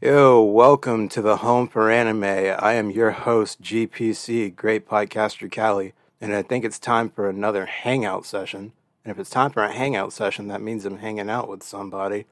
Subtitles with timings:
[0.00, 2.24] Yo, welcome to the Home for Anime.
[2.24, 7.64] I am your host, GPC, Great Podcaster Cali, and I think it's time for another
[7.64, 8.72] hangout session.
[9.04, 12.26] And if it's time for a hangout session, that means I'm hanging out with somebody.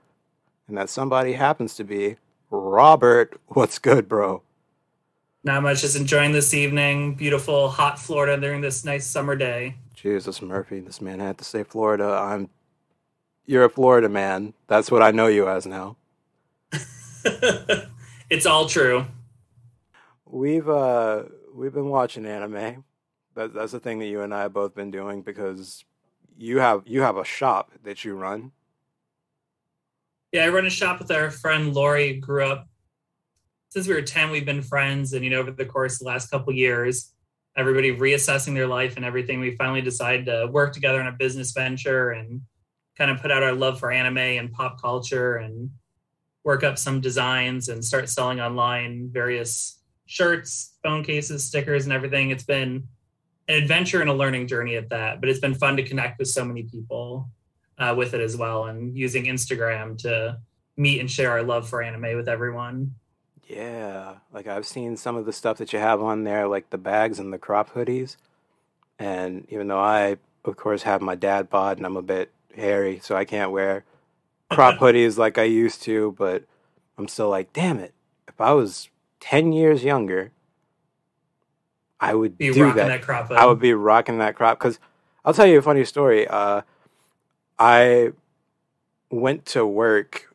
[0.66, 2.16] And that somebody happens to be
[2.50, 3.40] Robert.
[3.46, 4.42] What's good, bro?
[5.44, 7.14] Not much, just enjoying this evening.
[7.14, 9.76] Beautiful, hot Florida during this nice summer day.
[9.94, 12.06] Jesus, Murphy, this man had to say Florida.
[12.06, 12.50] I'm.
[13.46, 14.52] You're a Florida man.
[14.66, 15.96] That's what I know you as now.
[18.30, 19.06] it's all true.
[20.26, 21.24] We've uh
[21.54, 22.84] we've been watching anime.
[23.34, 25.84] That, that's the thing that you and I have both been doing because
[26.36, 28.52] you have you have a shop that you run.
[30.32, 32.14] Yeah, I run a shop with our friend Lori.
[32.14, 32.66] Grew up
[33.68, 34.30] since we were ten.
[34.30, 37.12] We've been friends, and you know, over the course of the last couple years,
[37.56, 39.40] everybody reassessing their life and everything.
[39.40, 42.42] We finally decided to work together on a business venture and
[42.96, 45.70] kind of put out our love for anime and pop culture and
[46.44, 52.30] work up some designs and start selling online various shirts, phone cases, stickers, and everything.
[52.30, 52.86] It's been
[53.48, 56.28] an adventure and a learning journey at that, but it's been fun to connect with
[56.28, 57.28] so many people
[57.78, 60.38] uh, with it as well and using Instagram to
[60.76, 62.94] meet and share our love for anime with everyone.
[63.46, 66.78] Yeah, like I've seen some of the stuff that you have on there, like the
[66.78, 68.16] bags and the crop hoodies.
[68.98, 73.00] And even though I, of course, have my dad bod and I'm a bit hairy,
[73.02, 73.84] so I can't wear
[74.54, 76.44] crop hoodies like I used to, but
[76.98, 77.94] I'm still like, damn it.
[78.28, 78.88] If I was
[79.20, 80.32] 10 years younger,
[82.00, 82.88] I would be do rocking that.
[82.88, 83.30] that crop.
[83.30, 84.78] I would be rocking that crop because
[85.24, 86.26] I'll tell you a funny story.
[86.26, 86.62] Uh,
[87.58, 88.12] I
[89.10, 90.34] went to work.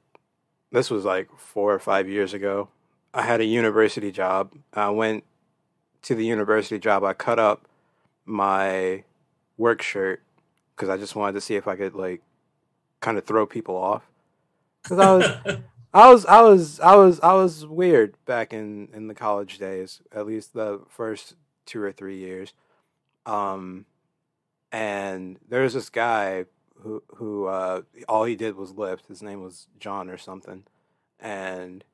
[0.72, 2.70] This was like four or five years ago.
[3.14, 4.54] I had a university job.
[4.74, 5.24] I went
[6.04, 7.04] to the university job.
[7.04, 7.68] I cut up
[8.26, 9.04] my
[9.58, 10.22] work shirt
[10.76, 12.22] because I just wanted to see if I could like
[13.08, 14.04] kind of throw people off.
[14.84, 15.26] Because I was,
[15.94, 20.02] I was, I was, I was, I was weird back in in the college days.
[20.12, 21.36] At least the first
[21.66, 22.52] two or three years.
[23.26, 23.86] Um,
[24.74, 26.46] and there was this guy
[26.82, 29.08] who who uh, all he did was lift.
[29.08, 30.66] His name was John or something,
[31.18, 31.86] and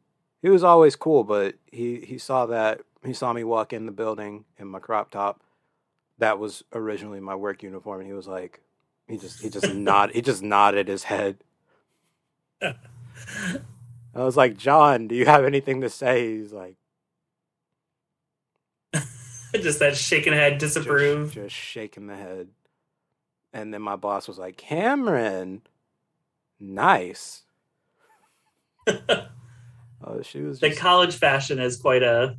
[0.42, 1.24] he was always cool.
[1.24, 5.12] But he he saw that he saw me walk in the building in my crop
[5.12, 5.44] top.
[6.18, 8.62] That was originally my work uniform, and he was like,
[9.08, 11.38] he just he just nod he just nodded his head.
[12.62, 16.38] I was like, John, do you have anything to say?
[16.38, 16.76] He's like,
[19.56, 21.34] just that shaking head, disapprove.
[21.34, 22.50] Just, just, shaking the head.
[23.54, 25.62] And then my boss was like, Cameron,
[26.60, 27.44] nice.
[28.88, 30.60] oh, she was.
[30.60, 30.76] Just...
[30.76, 32.38] The college fashion is quite a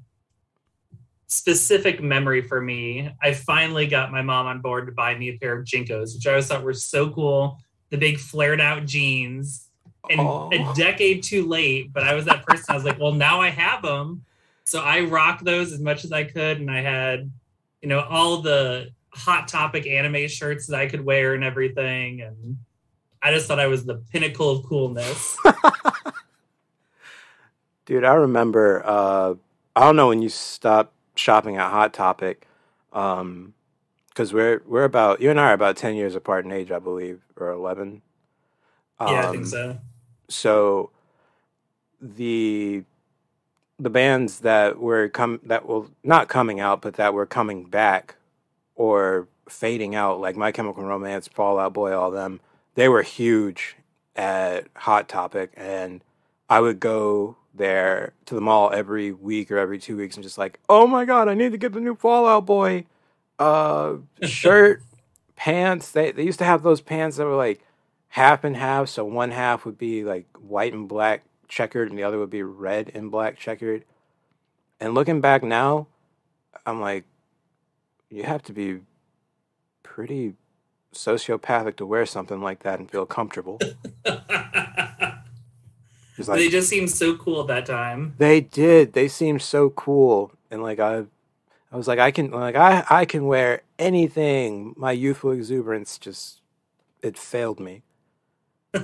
[1.34, 3.10] specific memory for me.
[3.22, 6.26] I finally got my mom on board to buy me a pair of JNCOs, which
[6.26, 7.58] I always thought were so cool.
[7.90, 9.68] The big flared out jeans.
[10.10, 10.50] And oh.
[10.52, 12.66] a decade too late, but I was that person.
[12.68, 14.22] I was like, well, now I have them
[14.64, 17.30] so I rocked those as much as I could, and I had,
[17.82, 22.56] you know, all the hot topic anime shirts that I could wear and everything, and
[23.22, 25.36] I just thought I was the pinnacle of coolness.
[27.86, 28.82] Dude, I remember.
[28.84, 29.34] Uh,
[29.76, 32.46] I don't know when you stopped shopping at Hot Topic,
[32.90, 33.54] because um,
[34.32, 37.20] we're we're about you and I are about ten years apart in age, I believe,
[37.36, 38.02] or eleven.
[38.98, 39.78] Um, yeah, I think um, so.
[40.28, 40.90] So
[42.00, 42.84] the
[43.78, 48.16] the bands that were come that will not coming out, but that were coming back
[48.76, 52.40] or fading out, like My Chemical Romance, Fall Out Boy, all them,
[52.74, 53.76] they were huge
[54.16, 56.02] at Hot Topic, and
[56.48, 60.38] I would go there to the mall every week or every two weeks and just
[60.38, 62.84] like, oh my god, I need to get the new Fall Out Boy
[63.38, 64.82] uh, shirt,
[65.36, 65.90] pants.
[65.90, 67.60] They they used to have those pants that were like
[68.08, 72.02] half and half, so one half would be like white and black checkered and the
[72.02, 73.84] other would be red and black checkered.
[74.80, 75.86] And looking back now,
[76.66, 77.04] I'm like,
[78.10, 78.80] you have to be
[79.82, 80.34] pretty
[80.92, 83.60] sociopathic to wear something like that and feel comfortable.
[86.18, 88.14] like, they just seemed so cool at that time.
[88.18, 88.92] They did.
[88.92, 91.04] They seemed so cool, and like I,
[91.72, 94.74] I was like, I can like I I can wear anything.
[94.76, 96.40] My youthful exuberance just
[97.02, 97.82] it failed me.
[98.74, 98.82] you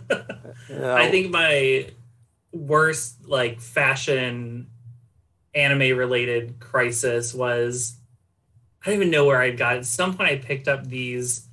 [0.69, 1.91] know, I think my
[2.53, 4.69] worst like fashion
[5.55, 7.97] anime related crisis was
[8.83, 9.81] I don't even know where I got it.
[9.81, 11.49] At some point I picked up these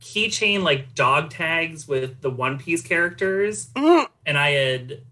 [0.00, 4.06] keychain like dog tags with the One Piece characters, mm.
[4.26, 5.02] and I had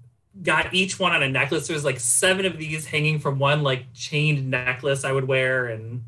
[0.42, 1.68] got each one on a necklace.
[1.68, 6.04] There's like seven of these hanging from one like chained necklace I would wear, and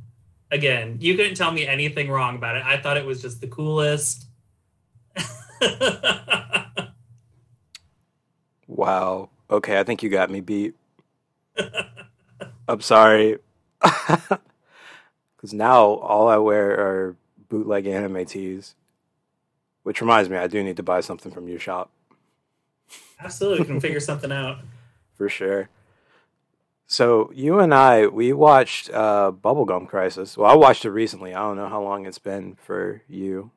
[0.50, 2.62] again, you couldn't tell me anything wrong about it.
[2.64, 4.26] I thought it was just the coolest.
[8.68, 9.30] Wow.
[9.50, 10.74] okay, I think you got me beat.
[12.68, 13.38] I'm sorry.
[15.38, 17.16] Because now all I wear are
[17.48, 18.74] bootleg anime tees.
[19.84, 21.90] Which reminds me, I do need to buy something from your shop.
[23.20, 24.58] Absolutely, we can figure something out.
[25.14, 25.68] For sure.
[26.86, 30.38] So you and I, we watched uh, Bubblegum Crisis.
[30.38, 31.34] Well, I watched it recently.
[31.34, 33.50] I don't know how long it's been for you.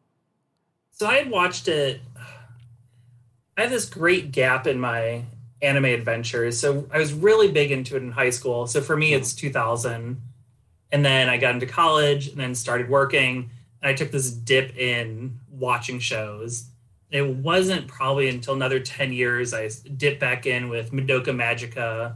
[0.92, 2.02] So I had watched it.
[3.58, 5.24] I have this great gap in my
[5.62, 6.60] anime adventures.
[6.60, 8.68] So I was really big into it in high school.
[8.68, 10.22] So for me, it's 2000.
[10.92, 13.50] And then I got into college and then started working.
[13.82, 16.66] And I took this dip in watching shows.
[17.12, 22.16] It wasn't probably until another 10 years I dipped back in with Madoka Magica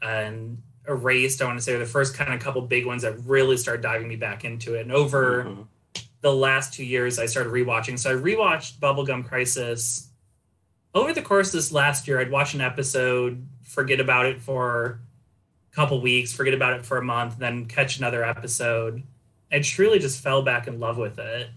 [0.00, 1.42] and Erased.
[1.42, 3.82] I want to say are the first kind of couple big ones that really started
[3.82, 4.80] diving me back into it.
[4.80, 5.66] And over Mhm.
[6.22, 7.98] the last two years, I started rewatching.
[7.98, 10.08] So I rewatched Bubblegum Crisis
[10.94, 12.18] over the course of this last year.
[12.18, 15.00] I'd watch an episode, forget about it for
[15.70, 19.02] a couple weeks, forget about it for a month, then catch another episode.
[19.52, 21.48] I truly just fell back in love with it.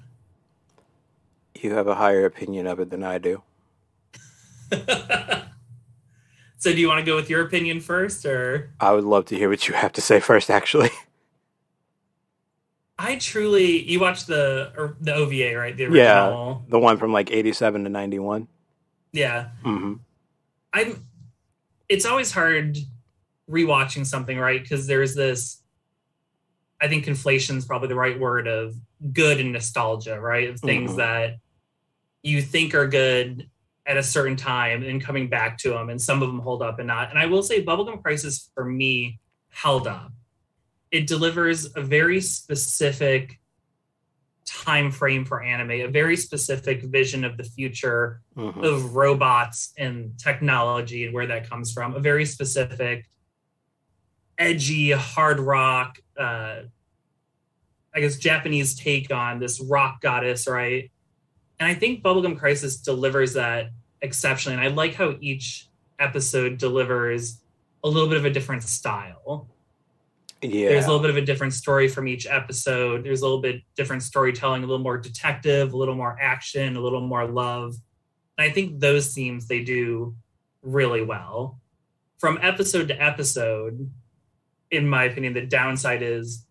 [1.61, 3.41] You have a higher opinion of it than I do.
[6.57, 9.35] so, do you want to go with your opinion first, or I would love to
[9.35, 10.89] hear what you have to say first, actually.
[12.97, 15.75] I truly you watched the or the OVA right?
[15.75, 16.55] The Yeah.
[16.69, 18.47] The one from like 87 to 91.
[19.11, 19.49] yeah.
[19.63, 19.93] Mm-hmm.
[20.73, 21.03] I'm.
[21.87, 22.77] It's always hard
[23.49, 24.61] rewatching something, right?
[24.61, 25.61] Because there's this.
[26.81, 28.75] I think conflation is probably the right word of
[29.13, 30.49] good and nostalgia, right?
[30.49, 30.97] Of things Mhm.
[30.97, 31.35] that
[32.25, 33.47] you think are good
[33.85, 36.79] at a certain time and coming back to them, and some of them hold up
[36.79, 37.11] and not.
[37.11, 39.19] And I will say, Bubblegum Crisis for me
[39.49, 40.11] held up.
[40.89, 43.39] It delivers a very specific
[44.43, 48.65] time frame for anime, a very specific vision of the future Mm-hmm.
[48.65, 51.95] of robots and technology and where that comes from.
[51.95, 53.05] A very specific,
[54.37, 56.63] edgy, hard rock, uh,
[57.93, 60.91] I guess, Japanese take on this rock goddess, right?
[61.59, 63.69] And I think Bubblegum Crisis delivers that
[64.01, 64.57] exceptionally.
[64.57, 65.67] And I like how each
[65.99, 67.41] episode delivers
[67.83, 69.47] a little bit of a different style.
[70.41, 70.69] Yeah.
[70.69, 73.03] There's a little bit of a different story from each episode.
[73.03, 76.81] There's a little bit different storytelling, a little more detective, a little more action, a
[76.81, 77.75] little more love.
[78.37, 80.15] And I think those themes they do
[80.61, 81.59] really well.
[82.19, 83.89] From episode to episode,
[84.71, 86.44] in my opinion, the downside is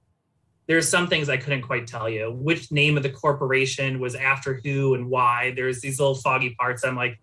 [0.66, 2.32] there's some things I couldn't quite tell you.
[2.32, 5.52] Which name of the corporation was after who and why?
[5.54, 6.84] There's these little foggy parts.
[6.84, 7.20] I'm like,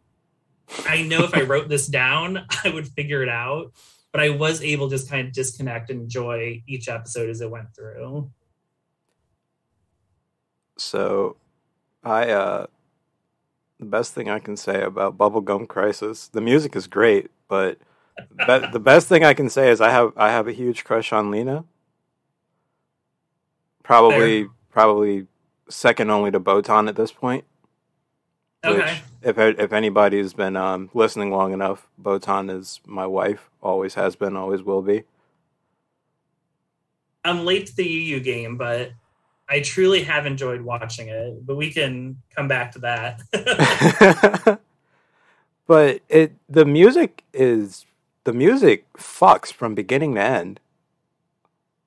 [0.85, 3.73] I know if I wrote this down, I would figure it out
[4.11, 7.49] but I was able to just kind of disconnect and enjoy each episode as it
[7.49, 8.29] went through.
[10.77, 11.37] So,
[12.03, 12.67] I uh,
[13.79, 17.77] the best thing I can say about Bubblegum Crisis, the music is great, but
[18.17, 21.13] be- the best thing I can say is I have I have a huge crush
[21.13, 21.63] on Linna.
[23.83, 25.27] Probably, probably
[25.69, 27.45] second only to Botan at this point.
[28.63, 28.77] Okay.
[28.77, 33.49] Which, if if anybody's been um, listening long enough, Botan is my wife.
[33.61, 34.35] Always has been.
[34.35, 35.03] Always will be.
[37.23, 38.91] I'm late to the Yu Yu game, but
[39.49, 41.45] I truly have enjoyed watching it.
[41.45, 43.21] But we can come back to that.
[45.67, 47.85] but it the music is
[48.23, 50.59] the music fucks from beginning to end.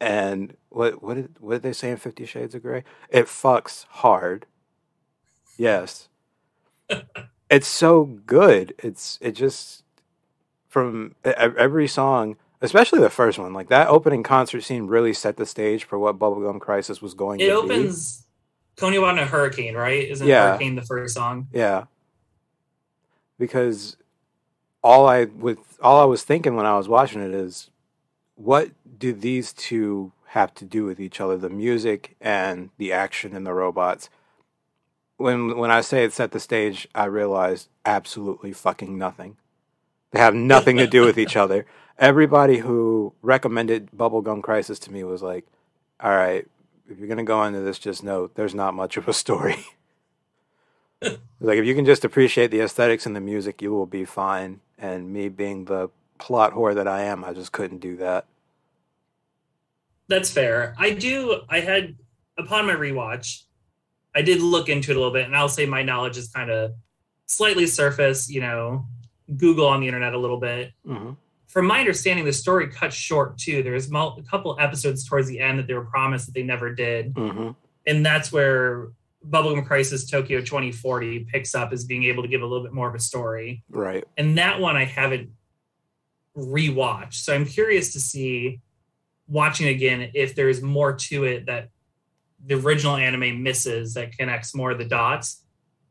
[0.05, 2.85] And what what did what did they say in Fifty Shades of Grey?
[3.09, 4.45] It fucks hard.
[5.57, 6.11] Yes.
[7.51, 8.75] it's so good.
[8.81, 9.83] It's it just
[10.69, 15.47] from every song, especially the first one, like that opening concert scene really set the
[15.47, 18.27] stage for what Bubblegum Crisis was going it to opens
[18.77, 20.07] Konniwa in a Hurricane, right?
[20.07, 20.51] Isn't Yeah.
[20.51, 21.49] Hurricane the first song?
[21.51, 21.85] Yeah.
[23.39, 23.97] Because
[24.83, 27.71] all I with all I was thinking when I was watching it is
[28.37, 31.37] what do these two have to do with each other?
[31.37, 34.11] The music and the action and the robots.
[35.17, 39.37] When when I say it set the stage, I realized absolutely fucking nothing.
[40.11, 41.67] They have nothing to do with each other.
[41.99, 45.47] Everybody who recommended Bubblegum Crisis to me was like,
[46.01, 46.47] "All right,
[46.89, 49.65] if you're gonna go into this, just know there's not much of a story."
[51.41, 54.61] like if you can just appreciate the aesthetics and the music, you will be fine.
[54.77, 58.27] And me being the plot whore that I am, I just couldn't do that.
[60.09, 60.75] That's fair.
[60.79, 61.41] I do.
[61.49, 61.97] I had
[62.39, 63.43] upon my rewatch,
[64.15, 66.51] I did look into it a little bit, and I'll say my knowledge is kind
[66.51, 66.73] of
[67.27, 68.29] slightly surface.
[68.29, 68.87] You know,
[69.37, 70.73] Google on the internet a little bit.
[70.87, 71.13] hmm
[71.47, 73.63] From my understanding, the story cut short too.
[73.63, 76.75] There's mul- a couple episodes towards the end that they were promised that they never
[76.75, 77.51] did, hmm
[77.87, 78.89] and that's where
[79.29, 82.89] Bubblegum Crisis Tokyo 2040 picks up as being able to give a little bit more
[82.89, 83.63] of a story.
[83.69, 84.05] Right.
[84.17, 85.31] And that one I haven't
[86.37, 87.15] rewatch.
[87.15, 88.61] So I'm curious to see
[89.29, 91.69] watching again if there's more to it that
[92.47, 95.45] the original anime misses that connects more of the dots,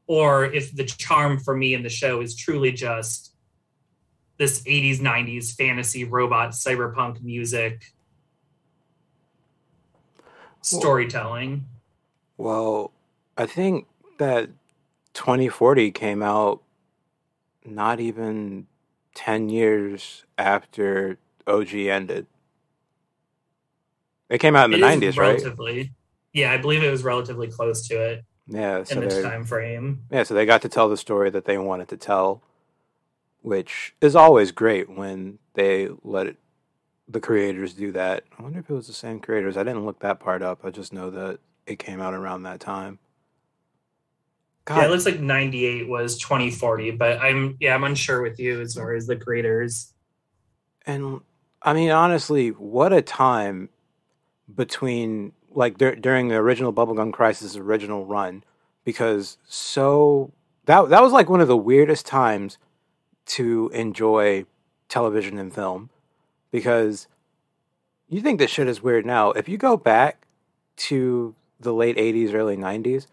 [0.05, 3.33] or if the charm for me in the show is truly just
[4.37, 7.85] this 80s 90s fantasy robot cyberpunk music
[10.61, 11.65] storytelling.
[12.37, 12.91] Well,
[13.37, 14.49] I think that
[15.13, 16.61] 2040 came out
[17.65, 18.67] not even
[19.13, 21.17] 10 years after
[21.47, 22.27] OG ended.
[24.29, 25.89] It came out in the 90s, relatively, right?
[26.33, 28.25] Yeah, I believe it was relatively close to it.
[28.47, 30.03] Yeah, so in this time frame.
[30.11, 32.41] Yeah, so they got to tell the story that they wanted to tell,
[33.41, 36.37] which is always great when they let it,
[37.07, 38.23] the creators do that.
[38.37, 39.55] I wonder if it was the same creators.
[39.55, 40.65] I didn't look that part up.
[40.65, 42.99] I just know that it came out around that time.
[44.65, 44.77] God.
[44.77, 48.75] Yeah, it looks like 98 was 2040, but I'm yeah, I'm unsure with you as
[48.75, 49.93] far as the creators.
[50.85, 51.21] And
[51.61, 53.69] I mean honestly, what a time
[54.53, 58.43] between like dur- during the original Bubblegum Crisis original run
[58.83, 60.31] because so
[60.65, 62.57] that that was like one of the weirdest times
[63.25, 64.45] to enjoy
[64.89, 65.89] television and film
[66.51, 67.07] because
[68.07, 69.31] you think this shit is weird now.
[69.31, 70.27] If you go back
[70.75, 73.07] to the late 80s, early 90s,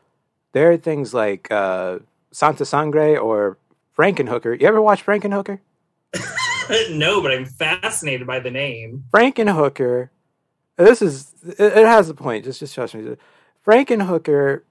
[0.52, 1.98] there are things like uh,
[2.32, 3.58] Santa Sangre or
[3.96, 4.60] Frankenhooker.
[4.60, 5.60] You ever watch Frankenhooker?
[6.90, 9.04] no, but I'm fascinated by the name.
[9.12, 10.10] Frankenhooker.
[10.76, 12.44] This is it, it has a point.
[12.44, 13.16] Just just trust me.
[13.66, 14.62] Frankenhooker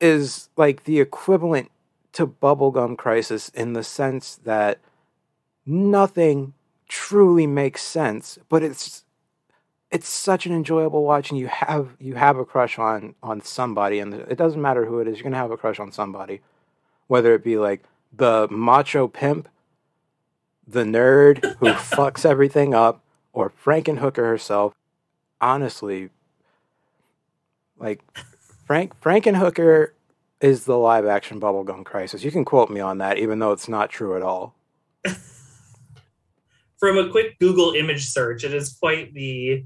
[0.00, 1.70] is like the equivalent
[2.12, 4.78] to Bubblegum Crisis in the sense that
[5.66, 6.54] nothing
[6.88, 9.04] truly makes sense, but it's
[9.90, 13.98] it's such an enjoyable watch and you have you have a crush on on somebody
[13.98, 16.40] and it doesn't matter who it is you're gonna have a crush on somebody.
[17.06, 19.48] Whether it be like the macho pimp
[20.66, 23.02] the nerd who fucks everything up
[23.32, 24.74] or frankenhooker herself
[25.40, 26.10] honestly
[27.78, 28.02] like
[28.66, 29.92] frank frankenhooker
[30.40, 32.22] is the live action bubblegum crisis.
[32.22, 34.54] You can quote me on that even though it's not true at all.
[36.78, 39.64] From a quick google image search it is quite the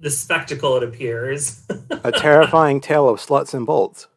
[0.00, 1.62] the spectacle it appears.
[1.90, 4.08] a terrifying tale of sluts and bolts.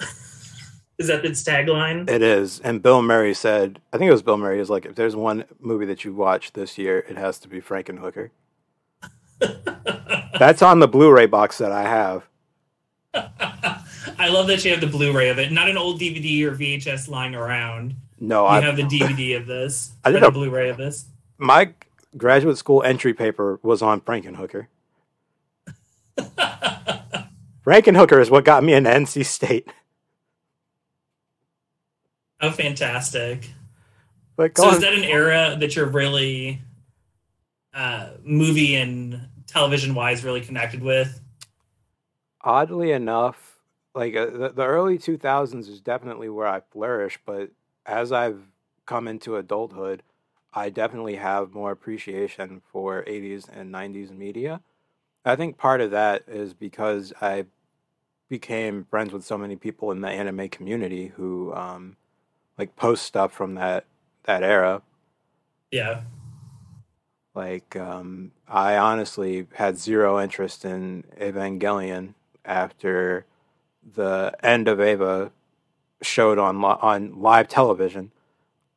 [0.98, 2.08] Is that its tagline?
[2.08, 2.60] It is.
[2.60, 5.44] And Bill Murray said, I think it was Bill Murray, is like, if there's one
[5.58, 8.30] movie that you watch this year, it has to be Frankenhooker.
[10.38, 12.24] That's on the Blu-ray box that I have.
[13.14, 17.08] I love that you have the Blu-ray of it, not an old DVD or VHS
[17.08, 17.96] lying around.
[18.20, 19.92] No, you I have the DVD of this.
[20.04, 21.06] I did a Blu-ray of this.
[21.38, 21.72] My
[22.16, 24.66] graduate school entry paper was on Frankenhooker.
[27.64, 29.68] Frankenhooker is what got me into NC State.
[32.40, 33.50] Oh, fantastic!
[34.36, 34.74] But so, on.
[34.74, 36.60] is that an era that you're really
[37.74, 41.20] uh, movie and television wise really connected with?
[42.42, 43.60] Oddly enough,
[43.94, 47.50] like uh, the, the early 2000s is definitely where I flourish, but
[47.86, 48.40] as I've
[48.86, 50.02] come into adulthood,
[50.52, 54.60] I definitely have more appreciation for 80s and 90s media.
[55.24, 57.46] I think part of that is because I
[58.28, 61.96] became friends with so many people in the anime community who um,
[62.58, 63.84] like post stuff from that
[64.24, 64.82] that era.
[65.70, 66.02] Yeah.
[67.34, 72.14] Like um, I honestly had zero interest in Evangelion
[72.44, 73.26] after
[73.94, 75.30] the end of Eva
[76.02, 78.10] showed on on live television,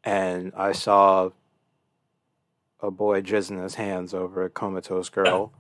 [0.04, 1.32] and I saw
[2.80, 5.52] a boy jizz in his hands over a comatose girl.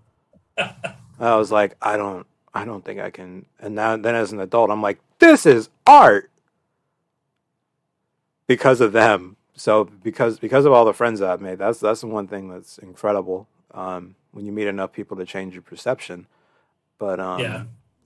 [0.57, 3.45] I was like, I don't, I don't think I can.
[3.59, 6.29] And now, then as an adult, I'm like, this is art
[8.47, 9.37] because of them.
[9.55, 12.49] So because because of all the friends that I've made, that's that's the one thing
[12.49, 13.47] that's incredible.
[13.73, 16.27] Um, when you meet enough people to change your perception.
[16.97, 17.63] But um, yeah,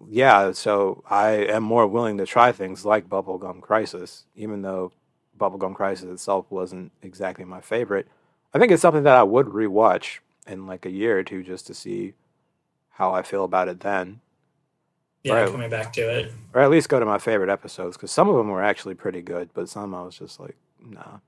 [0.07, 0.51] yeah.
[0.51, 4.91] So I am more willing to try things like Bubblegum Crisis, even though
[5.39, 8.07] Bubblegum Crisis itself wasn't exactly my favorite.
[8.53, 11.67] I think it's something that I would rewatch in like a year or two just
[11.67, 12.13] to see
[12.99, 14.19] how I feel about it then.
[15.23, 16.33] Yeah, or, coming back to it.
[16.53, 19.21] Or at least go to my favorite episodes because some of them were actually pretty
[19.21, 21.19] good, but some I was just like, nah.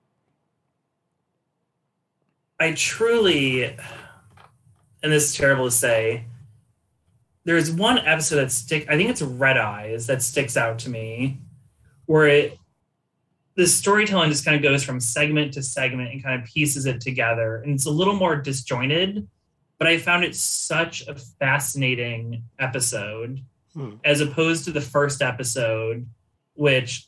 [2.59, 6.25] I truly, and this is terrible to say,
[7.45, 8.85] there's one episode that stick.
[8.87, 11.39] I think it's Red Eyes that sticks out to me,
[12.05, 12.57] where it
[13.55, 17.01] the storytelling just kind of goes from segment to segment and kind of pieces it
[17.01, 19.27] together, and it's a little more disjointed
[19.81, 23.93] but I found it such a fascinating episode hmm.
[24.05, 26.05] as opposed to the first episode,
[26.53, 27.07] which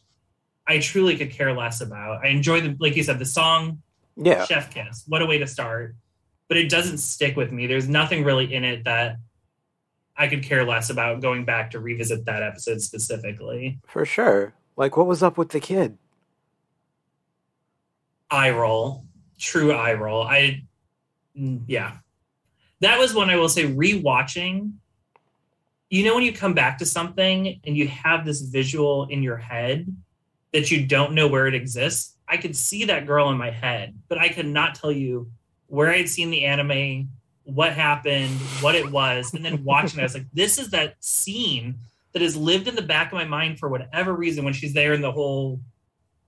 [0.66, 2.26] I truly could care less about.
[2.26, 3.84] I enjoy the, like you said, the song
[4.16, 4.44] Yeah.
[4.46, 5.04] Chef Kiss.
[5.08, 5.94] What a way to start.
[6.48, 7.68] But it doesn't stick with me.
[7.68, 9.18] There's nothing really in it that
[10.18, 13.82] I could care less about going back to revisit that episode specifically.
[13.86, 14.56] For sure.
[14.78, 16.00] Like, what was up with the kid?
[18.32, 19.06] Eye roll.
[19.38, 20.24] True eye roll.
[20.24, 20.64] I,
[21.38, 21.98] mm, yeah.
[22.84, 24.74] That was one I will say rewatching.
[25.90, 29.38] You know, when you come back to something and you have this visual in your
[29.38, 29.96] head
[30.52, 33.96] that you don't know where it exists, I could see that girl in my head,
[34.10, 35.32] but I could not tell you
[35.68, 37.10] where I'd seen the anime,
[37.44, 40.96] what happened, what it was, and then watching it, I was like, this is that
[41.00, 41.76] scene
[42.12, 44.92] that has lived in the back of my mind for whatever reason when she's there
[44.92, 45.62] and the whole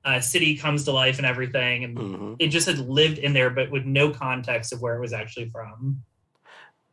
[0.06, 3.50] uh, city comes to life and everything, and hmm it just had lived in there,
[3.50, 6.04] but with no context of where it was actually from.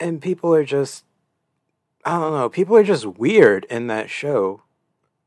[0.03, 1.05] And people are just,
[2.05, 4.63] I don't know, people are just weird in that show.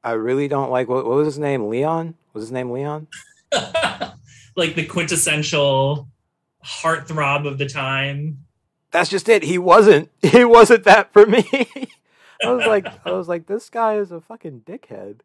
[0.04, 1.70] I really don't like, what, what was his name?
[1.70, 2.16] Leon?
[2.34, 3.08] Was his name Leon?
[4.58, 6.10] like the quintessential
[6.62, 8.40] heartthrob of the time.
[8.92, 9.44] That's just it.
[9.44, 10.12] He wasn't.
[10.22, 11.48] He wasn't that for me.
[12.44, 15.22] I was like, I was like, this guy is a fucking dickhead.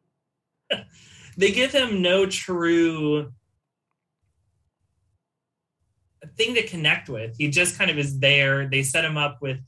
[1.37, 3.33] They give him no true
[6.37, 7.37] thing to connect with.
[7.37, 8.67] He just kind of is there.
[8.69, 9.59] They set him up with.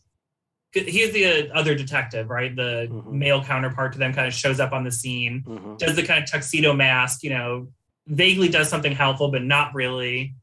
[0.73, 2.54] He's the other detective, right?
[2.56, 3.12] The Mhm.
[3.12, 6.23] male counterpart to them kind of shows up on the scene, hmm does the kind
[6.23, 7.68] of tuxedo mask, you know,
[8.06, 10.35] vaguely does something helpful, but not really.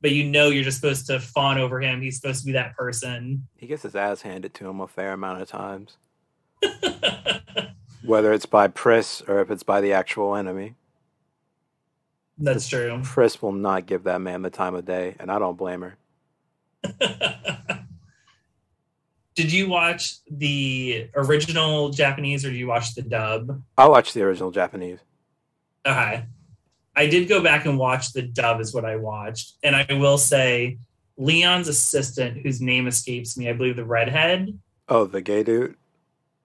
[0.00, 2.00] But you know, you're just supposed to fawn over him.
[2.00, 3.46] He's supposed to be that person.
[3.58, 5.98] He gets his ass handed to him a fair amount of times,
[8.02, 10.74] whether it's by Priss or if it's by the actual enemy.
[12.40, 13.00] That's true.
[13.04, 15.96] Priss will not give that man the time of day, and I don't blame her.
[19.36, 23.62] Did you watch the original Japanese or did you watch the dub?
[23.78, 24.98] I watched the original Japanese.
[25.86, 26.26] Okay.
[26.94, 29.54] I did go back and watch the dub, is what I watched.
[29.62, 30.76] And I will say,
[31.16, 34.58] Leon's assistant, whose name escapes me, I believe the redhead.
[34.88, 35.76] Oh, the gay dude.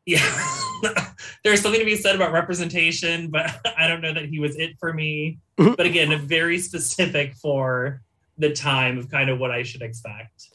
[0.06, 0.62] Yeah.
[1.44, 4.78] There's something to be said about representation, but I don't know that he was it
[4.80, 5.40] for me.
[5.58, 5.78] Mhm.
[5.78, 8.02] but again, very specific for
[8.38, 10.50] the time of kind of what I should expect.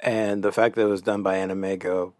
[0.00, 2.12] and the fact that it was done by AnimEigo,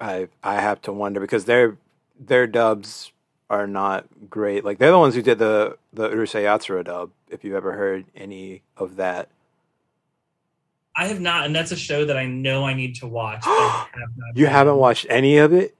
[0.00, 1.76] I I have to wonder because their
[2.18, 3.12] their dubs
[3.50, 4.64] are not great.
[4.64, 7.10] Like they're the ones who did the the Urusei Yatsura dub.
[7.28, 9.28] If you've ever heard any of that,
[10.96, 13.44] I have not, and that's a show that I know I need to watch.
[13.44, 13.88] have
[14.34, 15.74] you haven't watched any of it,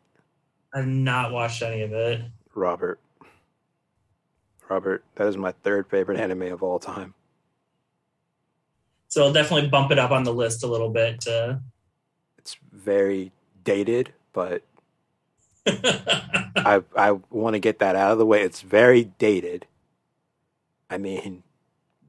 [0.73, 2.23] I've not watched any of it.
[2.55, 2.99] Robert.
[4.69, 7.15] Robert, that is my third favorite anime of all time.
[9.09, 11.27] So I'll definitely bump it up on the list a little bit.
[12.39, 13.33] It's very
[13.63, 14.63] dated, but
[15.67, 18.41] I I want to get that out of the way.
[18.43, 19.67] It's very dated.
[20.89, 21.43] I mean,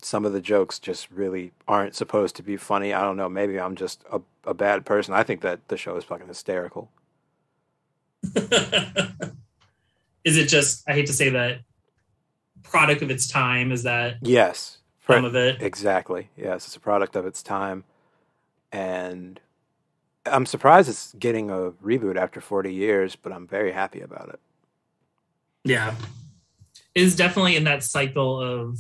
[0.02, 2.94] some of the jokes just really aren't supposed to be funny.
[2.94, 3.30] I don't know.
[3.30, 5.14] Maybe I'm just a, a bad person.
[5.14, 6.90] I think that the show is fucking hysterical.
[10.24, 10.84] is it just?
[10.88, 11.60] I hate to say that.
[12.64, 15.62] Product of its time is that Yes, some of it.
[15.62, 16.30] exactly.
[16.36, 17.84] Yes, it's a product of its time,
[18.72, 19.40] and
[20.26, 23.16] I'm surprised it's getting a reboot after 40 years.
[23.16, 24.40] But I'm very happy about it.
[25.64, 25.94] Yeah.
[26.96, 28.80] Is definitely in that cycle of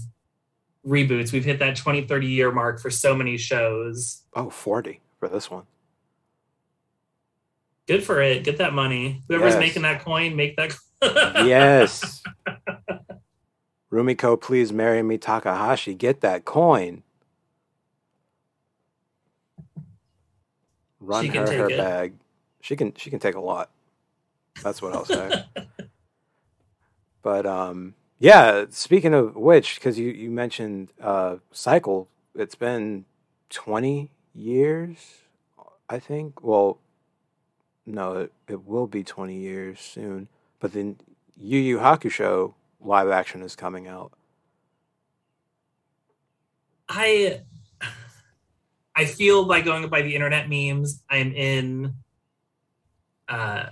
[0.86, 1.32] reboots.
[1.32, 4.22] We've hit that 20, 30 year mark for so many shows.
[4.36, 5.64] Oh, 40 for this one.
[7.88, 8.44] Good for it.
[8.44, 9.24] Get that money.
[9.28, 9.60] Whoever's Yes.
[9.60, 10.74] making that coin, make that.
[11.46, 12.24] Yes.
[13.92, 15.94] Rumiko, please marry me, Takahashi.
[15.94, 17.04] Get that coin.
[21.00, 21.78] Run her her it.
[21.78, 22.14] bag.
[22.62, 23.70] She can she can take a lot.
[24.64, 25.44] That's what I'll say.
[27.22, 33.04] but um yeah, speaking of which, because you, you mentioned uh Cycle, it's been
[33.50, 34.98] twenty years,
[35.90, 36.42] I think.
[36.42, 36.80] Well
[37.86, 40.28] no, it, it will be twenty years soon.
[40.60, 40.98] But then
[41.36, 44.14] Yu Yu Hakusho live action is coming out.
[46.88, 47.42] I
[48.96, 51.96] I feel by going by the internet memes, I'm in
[53.28, 53.72] uh,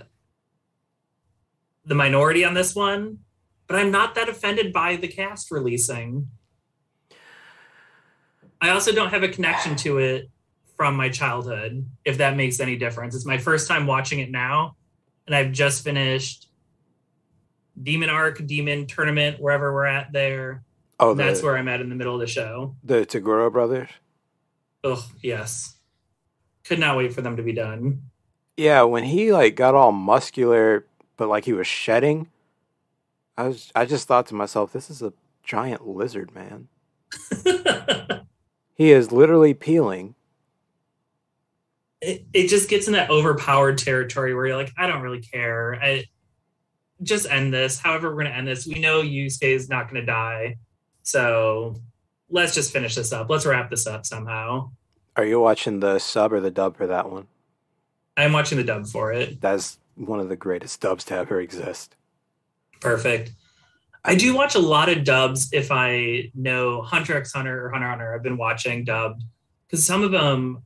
[1.84, 3.18] the minority on this one,
[3.68, 6.28] but I'm not that offended by the cast releasing.
[8.60, 10.30] I also don't have a connection to it
[10.82, 13.14] from my childhood, if that makes any difference.
[13.14, 14.74] It's my first time watching it now,
[15.28, 16.48] and I've just finished
[17.80, 20.64] Demon Arc, Demon Tournament, wherever we're at there.
[20.98, 22.74] Oh, the, That's where I'm at in the middle of the show.
[22.82, 23.90] the Toguro brothers.
[24.82, 25.76] Oh, yes.
[26.64, 28.02] Could not wait for them to be done.
[28.56, 30.84] Yeah, when he like got all muscular,
[31.16, 32.28] but like he was shedding,
[33.38, 35.12] I was I just thought to myself, this is a
[35.44, 36.66] giant lizard man.
[38.74, 40.16] He is literally peeling.
[42.02, 45.78] It, it just gets in that overpowered territory where you're like, I don't really care.
[45.80, 46.04] I
[47.02, 47.78] just end this.
[47.78, 48.66] However, we're gonna end this.
[48.66, 50.58] We know Yusuke is not gonna die.
[51.02, 51.76] So
[52.28, 53.30] let's just finish this up.
[53.30, 54.70] Let's wrap this up somehow.
[55.16, 57.26] Are you watching the sub or the dub for that one?
[58.16, 59.40] I'm watching the dub for it.
[59.40, 61.94] That's one of the greatest dubs to ever exist.
[62.80, 63.32] Perfect.
[64.04, 67.86] I do watch a lot of dubs if I know Hunter x Hunter or Hunter
[67.86, 68.14] x Hunter.
[68.14, 69.22] I've been watching dubbed
[69.66, 70.64] because some of them,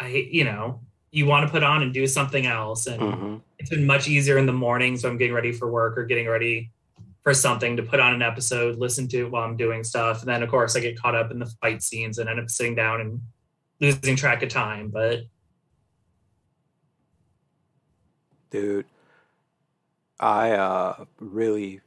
[0.00, 0.80] I you know,
[1.12, 4.38] you want to put on and do something else, and hmm it's been much easier
[4.38, 4.96] in the morning.
[4.96, 6.70] So I'm getting ready for work or getting ready
[7.22, 10.20] for something to put on an episode, listen to it while I'm doing stuff.
[10.20, 12.48] And then of course I get caught up in the fight scenes and end up
[12.48, 13.20] sitting down and
[13.80, 14.88] losing track of time.
[14.88, 15.20] But
[18.50, 18.86] Dude,
[20.18, 21.82] I uh really,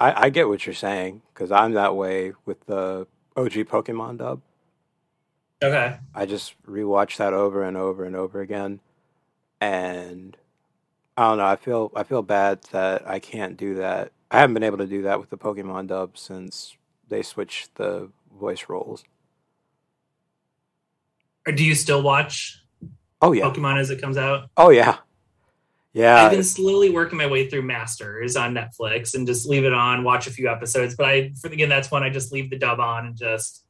[0.00, 4.40] I, I get what you're saying because I'm that way with the OG Pokemon dub.
[5.62, 8.80] Okay, I just rewatch that over and over and over again,
[9.60, 10.36] and
[11.16, 11.46] I don't know.
[11.46, 14.12] I feel I feel bad that I can't do that.
[14.30, 16.76] I haven't been able to do that with the Pokemon dub since
[17.08, 19.04] they switched the voice roles.
[21.46, 22.58] or do you still watch
[23.20, 23.44] Oh yeah.
[23.44, 24.48] Pokemon as it comes out?
[24.56, 24.98] Oh yeah.
[25.92, 26.24] Yeah.
[26.24, 30.02] I've been slowly working my way through Masters on Netflix and just leave it on,
[30.02, 30.94] watch a few episodes.
[30.96, 33.64] But I, for again, that's when I just leave the dub on and just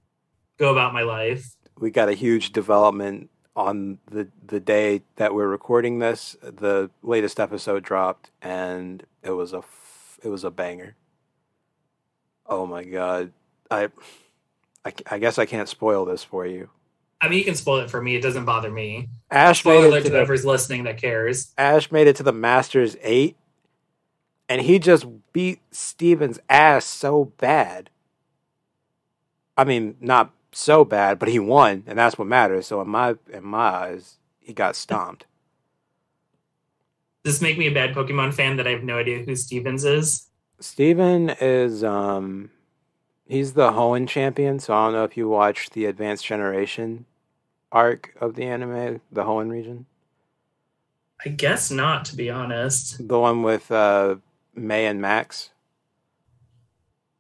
[0.58, 1.44] go about my life.
[1.78, 6.36] We got a huge development on the the day that we're recording this.
[6.42, 10.96] The latest episode dropped, and it was a f- it was a banger.
[12.46, 13.32] Oh my god,
[13.70, 13.88] I,
[14.84, 16.70] I I guess I can't spoil this for you.
[17.20, 19.08] I mean, you can spoil it for me; it doesn't bother me.
[19.30, 21.52] Ash Spoiler made it to to the, whoever's listening that cares.
[21.56, 23.36] Ash made it to the Masters eight,
[24.48, 27.90] and he just beat Steven's ass so bad.
[29.56, 32.66] I mean, not so bad, but he won, and that's what matters.
[32.66, 35.26] So in my in my eyes, he got stomped.
[37.24, 39.84] Does this make me a bad Pokemon fan that I have no idea who Stevens
[39.84, 40.28] is?
[40.60, 42.50] Steven is um
[43.26, 47.06] he's the Hoenn champion, so I don't know if you watched the Advanced Generation
[47.70, 49.86] arc of the anime, the Hoenn region.
[51.24, 53.06] I guess not, to be honest.
[53.08, 54.16] The one with uh
[54.54, 55.50] May and Max.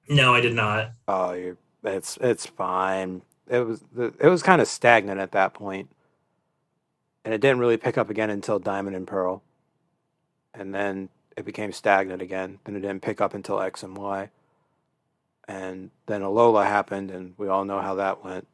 [0.08, 0.90] No, I did not.
[1.08, 3.22] Oh, you it's it's fine.
[3.48, 5.56] It was the, it was kind of stagnant at that.
[5.60, 5.88] And
[7.24, 9.42] it didn't really pick up again until Diamond and Pearl.
[10.54, 12.58] And then it became stagnant again.
[12.64, 14.30] Then it didn't pick up until X and Y.
[15.48, 18.46] And then Alola happened and we all know how that went.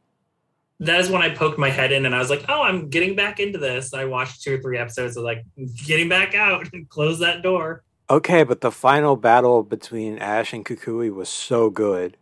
[0.81, 3.17] That is when I poked my head in and I was like, oh, I'm getting
[3.17, 3.93] back into this.
[3.93, 5.45] I watched two or three episodes of like
[5.85, 7.83] getting back out and close that door.
[8.11, 12.17] Okay, but the final battle between Ash and Kukui was so good.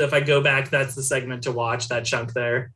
[0.00, 2.72] So if I go back, that's the segment to watch, that chunk there.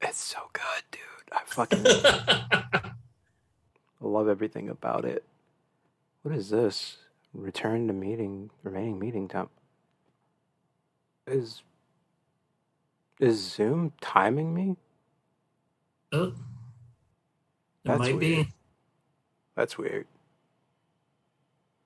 [0.00, 1.02] It's so good, dude.
[1.30, 1.84] I fucking
[4.00, 5.24] love everything about it.
[6.22, 6.96] What is this?
[7.34, 9.50] Return to meeting remaining meeting time.
[11.26, 11.62] Is
[13.20, 14.76] is Zoom timing me?
[16.12, 16.32] oh, it
[17.84, 18.20] That's might weird.
[18.20, 18.48] be.
[19.54, 20.06] That's weird.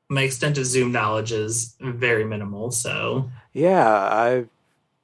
[0.09, 2.71] My extent of Zoom knowledge is very minimal.
[2.71, 4.45] So Yeah, I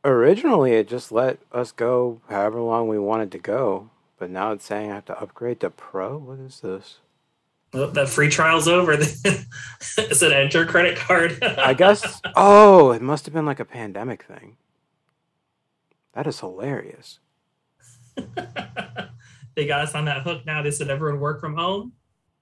[0.04, 4.64] originally it just let us go however long we wanted to go, but now it's
[4.64, 6.18] saying I have to upgrade to pro.
[6.18, 6.98] What is this?
[7.74, 8.92] oh, that free trial's over.
[8.98, 9.46] it
[10.12, 11.42] said enter credit card.
[11.42, 12.20] I guess.
[12.36, 14.56] Oh, it must have been like a pandemic thing.
[16.14, 17.18] That is hilarious.
[19.54, 20.62] they got us on that hook now.
[20.62, 21.92] They said everyone work from home.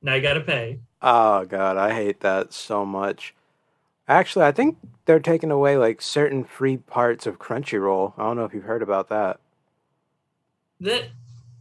[0.02, 0.80] Now you got to pay.
[1.00, 3.34] Oh god, I hate that so much.
[4.08, 8.14] Actually, I think they're taking away like certain free parts of Crunchyroll.
[8.16, 9.40] I don't know if you've heard about that.
[10.80, 11.04] That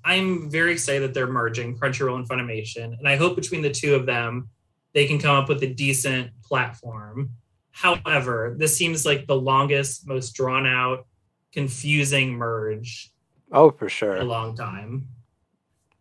[0.04, 3.93] I'm very excited that they're merging Crunchyroll and Funimation, and I hope between the two
[3.93, 4.49] of them,
[4.93, 7.32] they can come up with a decent platform.
[7.71, 11.06] However, this seems like the longest, most drawn out,
[11.51, 13.12] confusing merge
[13.51, 15.10] Oh, for in a long time.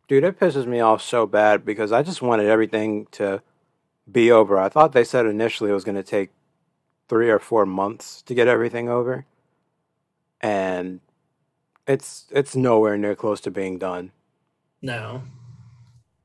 [0.07, 3.43] Dude, it pisses me off so bad because I just wanted everything to
[4.11, 4.59] be over.
[4.59, 6.31] I thought they said initially it was going to take
[7.09, 9.27] 3 or 4 months to get everything over.
[10.41, 11.01] And
[11.87, 14.13] it's it's nowhere near close to being done.
[14.81, 15.23] No.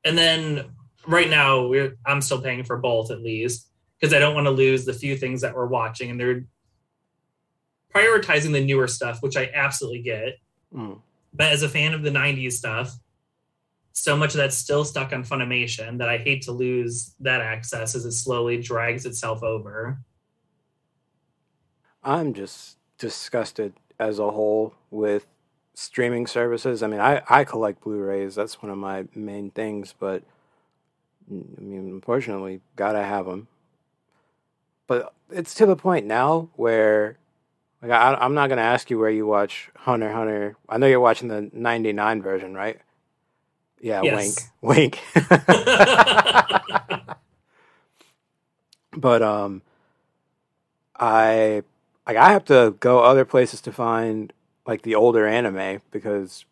[0.04, 0.70] And then
[1.06, 3.68] right now we're I'm still paying for both at least
[3.98, 6.44] because I don't want to lose the few things that we're watching and they're
[7.94, 10.38] prioritizing the newer stuff, which I absolutely get.
[10.74, 11.00] Mm.
[11.32, 12.94] But as a fan of the 90s stuff,
[13.96, 17.94] so much of that's still stuck on Funimation that I hate to lose that access
[17.94, 19.98] as it slowly drags itself over.
[22.04, 25.26] I'm just disgusted as a whole with
[25.72, 26.82] streaming services.
[26.82, 28.34] I mean, I, I collect Blu-rays.
[28.34, 30.22] That's one of my main things, but
[31.30, 33.48] I mean, unfortunately, gotta have them.
[34.86, 37.16] But it's to the point now where,
[37.80, 40.56] like, I, I'm not gonna ask you where you watch Hunter Hunter.
[40.68, 42.78] I know you're watching the '99 version, right?
[43.80, 44.50] Yeah, Yes.
[44.62, 45.00] wink, wink.
[48.96, 49.62] but um,
[50.98, 51.62] I
[52.06, 54.32] like I have to go other places to find
[54.66, 56.44] like the older anime because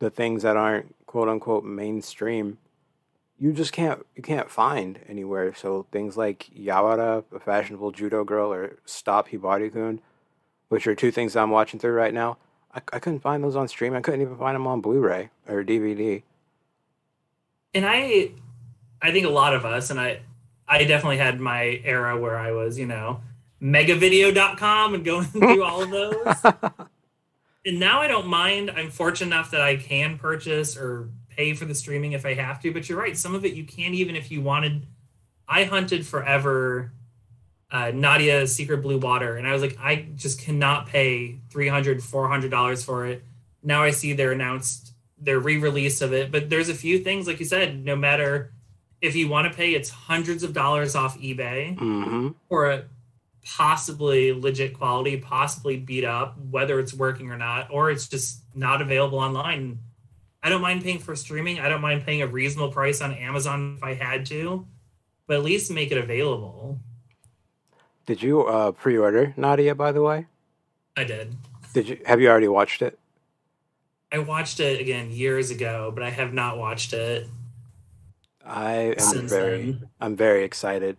[0.00, 2.58] the things that aren't quote unquote mainstream
[3.38, 5.54] you just can't you can't find anywhere.
[5.54, 10.00] So things like Yawara, a fashionable judo girl, or Stop Hibari-kun,
[10.68, 12.38] which are two things I'm watching through right now.
[12.74, 13.94] I, I couldn't find those on stream.
[13.94, 16.22] I couldn't even find them on Blu-ray or DVD.
[17.74, 18.30] And I
[19.02, 20.20] I think a lot of us and I
[20.66, 23.20] I definitely had my era where I was, you know,
[23.60, 26.54] megavideo.com and going through all of those.
[27.66, 28.70] And now I don't mind.
[28.70, 32.60] I'm fortunate enough that I can purchase or pay for the streaming if I have
[32.62, 34.86] to, but you're right, some of it you can't even if you wanted
[35.48, 36.92] I hunted forever
[37.70, 42.84] uh, Nadia's Secret Blue Water, and I was like, I just cannot pay 300 $400
[42.84, 43.24] for it.
[43.62, 47.38] Now I see they're announced their re-release of it, but there's a few things, like
[47.38, 48.52] you said, no matter
[49.00, 52.84] if you want to pay, it's hundreds of dollars off eBay hmm for a
[53.44, 58.80] possibly legit quality, possibly beat up, whether it's working or not, or it's just not
[58.80, 59.78] available online.
[60.42, 61.60] I don't mind paying for streaming.
[61.60, 64.66] I don't mind paying a reasonable price on Amazon if I had to,
[65.26, 66.78] but at least make it available.
[68.06, 69.74] Did you uh, pre-order Nadia?
[69.74, 70.26] By the way,
[70.96, 71.34] I did.
[71.72, 72.98] did you have you already watched it?
[74.14, 77.26] I watched it again years ago, but I have not watched it
[78.46, 79.88] I am since very then.
[80.00, 80.96] I'm very excited.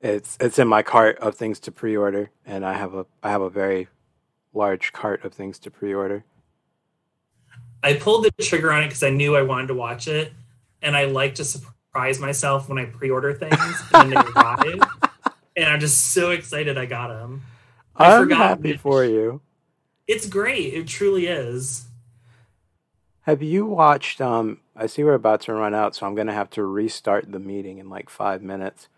[0.00, 3.42] It's it's in my cart of things to pre-order, and I have a I have
[3.42, 3.86] a very
[4.52, 6.24] large cart of things to pre-order.
[7.84, 10.32] I pulled the trigger on it because I knew I wanted to watch it,
[10.82, 13.54] and I like to surprise myself when I pre-order things
[13.94, 14.80] and then they arrive.
[15.56, 17.42] And I'm just so excited I got them.
[17.94, 19.40] I I'm forgot happy for you.
[20.08, 20.74] It's great.
[20.74, 21.86] It truly is.
[23.30, 24.20] Have you watched?
[24.20, 27.38] Um, I see we're about to run out, so I'm gonna have to restart the
[27.38, 28.88] meeting in like five minutes.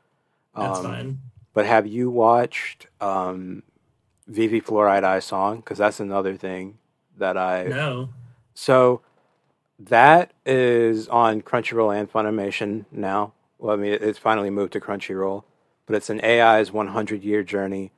[0.57, 1.19] That's Um, fine.
[1.53, 3.63] But have you watched um,
[4.27, 5.57] Vivy Fluorite Eye Song?
[5.57, 6.79] Because that's another thing
[7.19, 8.09] that I No.
[8.55, 9.03] So
[9.79, 13.35] that is on Crunchyroll and Funimation now.
[13.59, 15.45] Well, I mean, it's finally moved to Crunchyroll,
[15.87, 17.93] but it's an AI's 100 year journey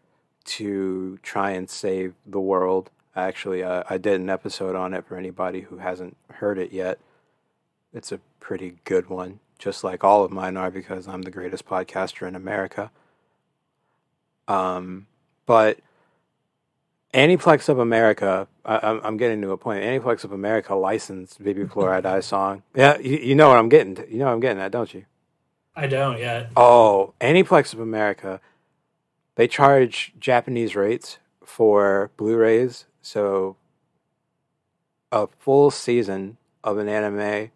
[0.47, 2.91] to try and save the world.
[3.17, 6.99] Actually, uh, I did an episode on it for anybody who hasn't heard it yet.
[7.93, 11.65] It's a pretty good one, just like all of mine are, because I'm the greatest
[11.65, 12.91] podcaster in America.
[14.49, 15.07] Um,
[15.47, 15.79] but
[17.15, 19.85] Aniplex of America, I, I'm, I'm getting to a point.
[19.85, 22.65] Aniplex of America licensed Vivy Fluorite Eye song.
[22.75, 23.95] Yeah, you, you know what I'm getting.
[23.95, 25.05] To, you know what I'm getting at, don't you?
[25.77, 26.51] I don't yet.
[26.57, 28.41] Oh, Aniplex of America,
[29.37, 32.87] they charge Japanese rates for Blu-rays.
[33.05, 33.57] So
[35.13, 37.51] a full season of an anime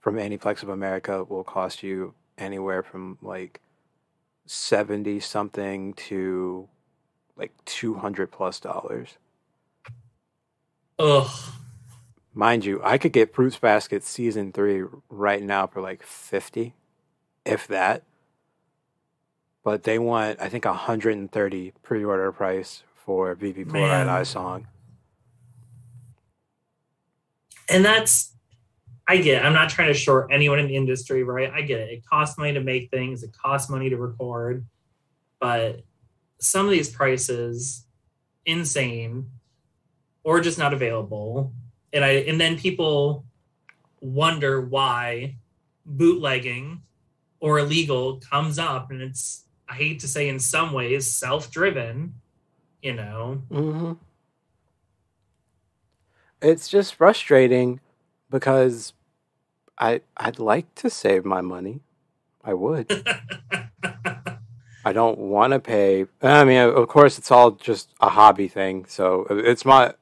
[0.00, 3.60] from Aniplex of America will cost you anywhere from like
[4.46, 6.68] 70 something to
[7.36, 9.18] like 200 plus dollars.
[10.98, 11.30] Ugh.
[12.32, 16.74] Mind you, I could get Fruits Basket season 3 right now for like 50
[17.44, 18.04] if that.
[19.62, 24.08] But they want I think 130 pre-order price for Fluorite Man.
[24.08, 24.66] Eye Song.
[27.68, 28.32] And that's,
[29.06, 29.44] I get it.
[29.44, 31.50] I'm not trying to short anyone in the industry, right?
[31.52, 31.90] I get it.
[31.90, 34.64] It costs money to make things, it costs money to record.
[35.40, 35.82] But
[36.40, 37.84] some of these prices,
[38.46, 39.30] insane
[40.22, 41.52] or just not available.
[41.92, 43.24] And I and then people
[44.00, 45.36] wonder why
[45.86, 46.82] bootlegging
[47.40, 52.14] or illegal comes up and it's I hate to say in some ways self-driven,
[52.82, 53.42] you know.
[53.50, 53.92] hmm
[56.44, 57.80] It's just frustrating
[58.30, 58.92] because
[59.78, 61.80] I I'd like to save my money.
[62.44, 62.86] I would.
[64.84, 66.04] I don't want to pay.
[66.20, 68.84] I mean, of course, it's all just a hobby thing.
[68.86, 69.94] So it's my.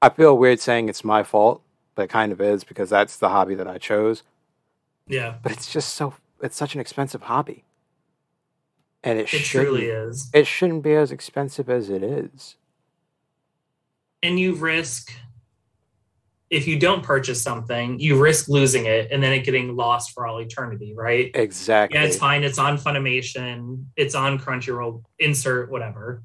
[0.00, 1.62] I feel weird saying it's my fault,
[1.96, 4.22] but it kind of is because that's the hobby that I chose.
[5.08, 6.14] yeah, But it's just so.
[6.40, 7.64] It's such an expensive hobby,
[9.02, 10.30] and it, it truly is.
[10.32, 12.54] It shouldn't be as expensive as it is.
[14.22, 15.12] and you risk
[16.50, 20.26] if you don't purchase something you risk losing it and then it getting lost for
[20.26, 21.98] all eternity right Exactly.
[21.98, 26.22] yeah it's fine it's on funimation it's on crunchyroll insert whatever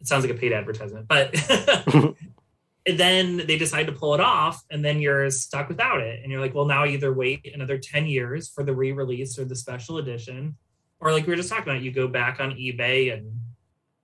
[0.00, 1.34] it sounds like a paid advertisement but
[2.96, 6.20] then they decide to pull it off, and then you're stuck without it.
[6.22, 9.56] And you're like, well, now either wait another 10 years for the re-release or the
[9.56, 10.56] special edition,
[11.00, 13.40] or like we were just talking about, you go back on eBay and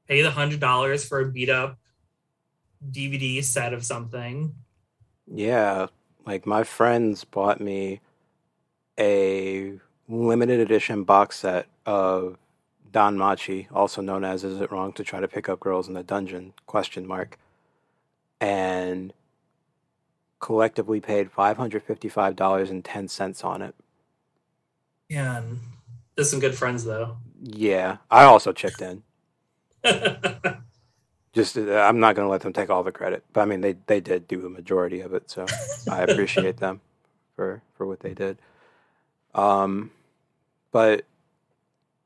[0.07, 1.79] pay the hundred dollars for a beat up
[2.91, 4.55] DVD set of something.
[5.27, 5.87] Yeah,
[6.27, 8.01] like my friends bought me
[8.99, 9.75] a
[10.09, 12.39] limited edition box set of
[12.93, 16.03] DanMachi, also known as Is It Wrong to Try to Pick Up Girls in the
[16.03, 16.53] Dungeon?
[16.67, 17.39] question mark.
[18.41, 19.13] And
[20.39, 23.75] collectively paid $555.10 on it.
[25.09, 25.61] Yeah, and
[26.15, 27.17] there's some good friends though.
[27.43, 29.03] Yeah, I also chipped in.
[31.35, 33.61] Just uh, I'm not going to let them take all the credit, but I mean
[33.61, 35.47] they they did do a majority of it, so
[35.91, 36.81] I appreciate them
[37.35, 38.39] for for what they did.
[39.35, 39.91] Um,
[40.71, 41.05] but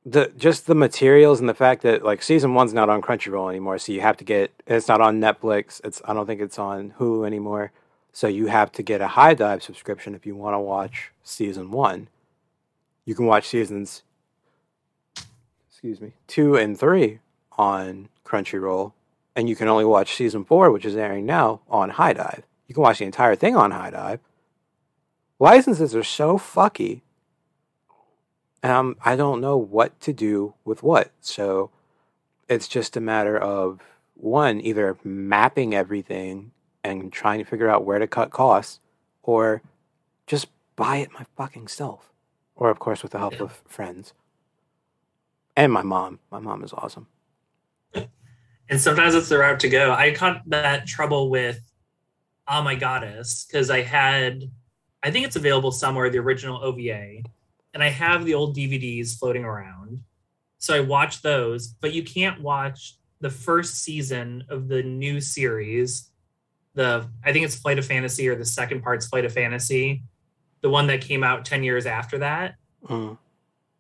[0.07, 3.79] the just the materials and the fact that like season one's not on Crunchyroll anymore,
[3.79, 5.81] so you have to get it's not on Netflix.
[5.85, 7.73] It's I don't think it's on Hulu anymore,
[8.13, 12.09] so you have to get a HIDIVE subscription if you want to watch season one.
[13.05, 14.03] You can watch seasons,
[15.71, 17.21] excuse me, two and three
[17.53, 18.93] on Crunchyroll,
[19.39, 22.43] and you can only watch season four, which is airing now, on HIDIVE.
[22.67, 24.19] You can watch the entire thing on HIDIVE.
[25.39, 27.01] Licenses are so fucky
[28.63, 31.13] um, I don't know what to do with what.
[31.21, 31.71] So
[32.49, 33.81] it's just a matter of
[34.15, 38.81] one, either mapping everything and trying to figure out where to cut costs,
[39.23, 39.63] or
[40.27, 42.11] just buy it my fucking self.
[42.57, 44.15] Or, of course, with the help of friends.
[45.57, 46.19] And my mom.
[46.31, 47.07] My mom is awesome.
[48.69, 49.93] And sometimes it's the route to go.
[49.93, 51.61] I caught that trouble with
[52.47, 54.45] Oh My Goddess because I had,
[55.03, 57.23] I think it's available somewhere, the original OVA
[57.75, 60.03] and I have the old DVDs floating around.
[60.59, 66.11] So I watch those, but you can't watch the first season of the new series.
[66.75, 70.03] The I think it's Flight of Fantasy or the second part's Flight of Fantasy,
[70.61, 72.57] the one that came out 10 years after that.
[72.85, 73.19] Mm.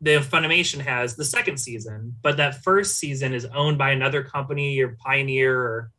[0.01, 4.81] The Funimation has the second season, but that first season is owned by another company
[4.81, 5.91] or Pioneer or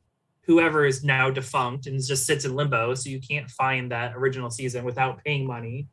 [0.44, 2.96] whoever is now defunct and just sits in limbo.
[2.96, 5.88] So you can't find that original season without paying money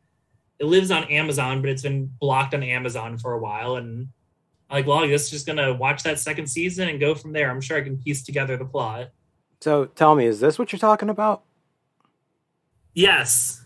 [0.59, 3.77] it lives on Amazon, but it's been blocked on Amazon for a while.
[3.77, 4.09] And
[4.71, 7.51] I'm like, well, I guess just gonna watch that second season and go from there.
[7.51, 9.11] I'm sure I can piece together the plot.
[9.61, 11.43] So tell me, is this what you're talking about?
[12.95, 13.65] Yes.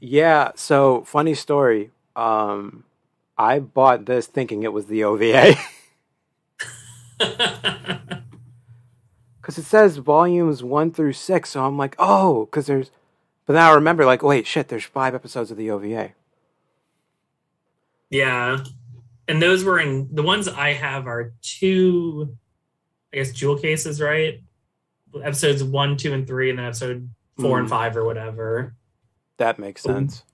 [0.00, 0.52] Yeah.
[0.56, 1.90] So funny story.
[2.16, 2.84] Um,
[3.40, 5.54] I bought this thinking it was the OVA.
[7.18, 7.38] Because
[9.56, 12.90] it says volumes one through six, so I'm like, oh, because there's
[13.46, 16.10] but now I remember, like, wait, shit, there's five episodes of the OVA.
[18.10, 18.58] Yeah.
[19.26, 22.36] And those were in the ones I have are two,
[23.12, 24.40] I guess, jewel cases, right?
[25.20, 27.60] Episodes one, two, and three, and then episode four mm.
[27.60, 27.70] and hmm.
[27.70, 28.74] five or whatever.
[29.38, 30.24] That makes sense.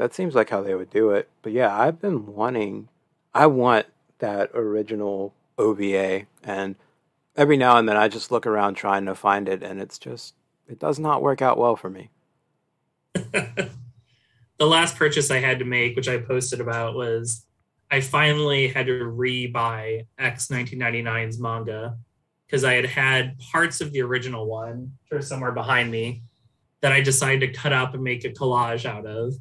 [0.00, 1.28] That seems like how they would do it.
[1.42, 2.88] But yeah, I've been wanting,
[3.34, 3.84] I want
[4.20, 6.22] that original OVA.
[6.42, 6.76] And
[7.36, 10.32] every now and then I just look around trying to find it, and it's just
[10.66, 12.08] it does not work out well for me.
[13.12, 13.68] the
[14.58, 17.44] last purchase I had to make, which I posted about, was
[17.90, 21.98] I finally had to re-buy X 1999's manga
[22.46, 26.22] because I had had parts of the original one, or somewhere behind me,
[26.80, 29.34] that I decided to cut up and make a collage out of,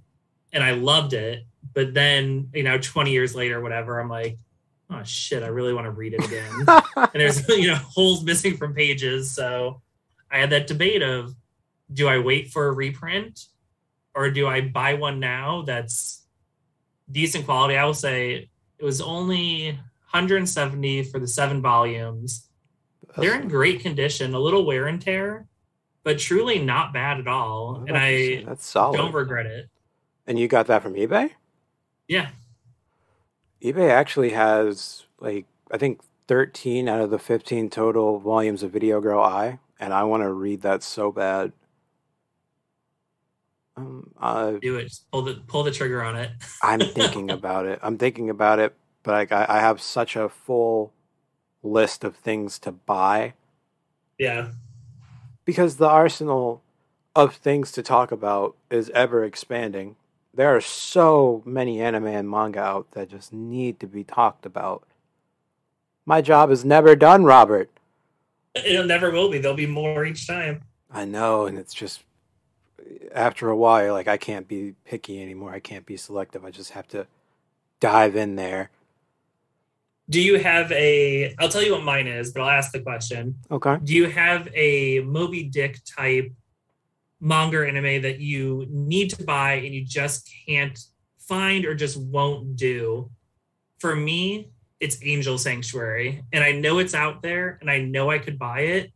[0.51, 1.45] and I loved it.
[1.73, 4.37] But then, you know, 20 years later, whatever, I'm like,
[4.89, 6.65] oh shit, I really want to read it again.
[6.95, 9.81] and there's you know holes missing from pages, so
[10.31, 11.35] I had that debate of
[11.91, 13.45] do I wait for a reprint
[14.13, 16.23] or do I buy one now that's
[17.11, 17.77] decent quality?
[17.77, 19.71] I will say it was only
[20.11, 22.47] 170 for the seven volumes.
[23.17, 25.47] They're in great condition, a little wear and tear,
[26.03, 27.83] but truly not bad at all.
[27.87, 28.97] and I that's solid.
[28.97, 29.69] don't regret it.
[30.29, 31.31] And you got that from eBay?
[32.07, 32.29] Yeah.
[33.63, 39.01] eBay actually has like I think 13 out of the 15 total volumes of Video
[39.01, 41.51] Girl Ai and I want to read that so bad.
[43.75, 44.83] Um, uh, Do it.
[44.83, 46.29] Just pull the pull the trigger on it.
[46.61, 47.79] I'm thinking about it.
[47.81, 50.93] I'm thinking about it, but like I, I have such a full
[51.63, 53.33] list of things to buy.
[54.19, 54.49] Yeah.
[55.43, 56.61] Because the arsenal
[57.15, 59.95] of things to talk about is ever expanding.
[60.33, 64.83] There are so many anime and manga out that just need to be talked about.
[66.05, 67.69] My job is never done, Robert.
[68.55, 69.39] It never will be.
[69.39, 70.63] There'll be more each time.
[70.91, 72.03] I know, and it's just
[73.13, 75.53] after a while, like I can't be picky anymore.
[75.53, 76.45] I can't be selective.
[76.45, 77.07] I just have to
[77.79, 78.71] dive in there.
[80.09, 81.35] Do you have a?
[81.37, 83.35] I'll tell you what mine is, but I'll ask the question.
[83.51, 83.77] Okay.
[83.83, 86.31] Do you have a Moby Dick type
[87.19, 90.77] manga anime that you need to buy and you just can't
[91.19, 93.09] find or just won't do?
[93.79, 94.49] For me,
[94.79, 98.61] it's Angel Sanctuary, and I know it's out there, and I know I could buy
[98.61, 98.91] it,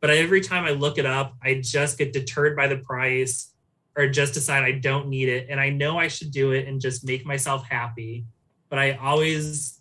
[0.00, 3.50] but every time I look it up, I just get deterred by the price
[3.96, 6.80] or just decide I don't need it, and I know I should do it and
[6.80, 8.26] just make myself happy,
[8.68, 9.80] but I always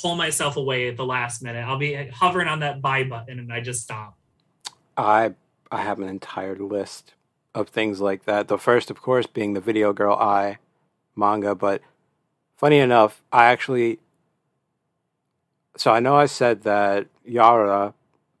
[0.00, 1.64] pull myself away at the last minute.
[1.66, 4.18] I'll be hovering on that buy button, and I just stop.
[4.96, 5.34] I
[5.76, 7.12] I have an entire list
[7.54, 8.48] of things like that.
[8.48, 10.58] The first, of course, being the Video Girl Ai
[11.14, 11.82] manga, but
[12.56, 13.98] funny enough, I actually
[15.76, 17.92] so I know I said that Yawara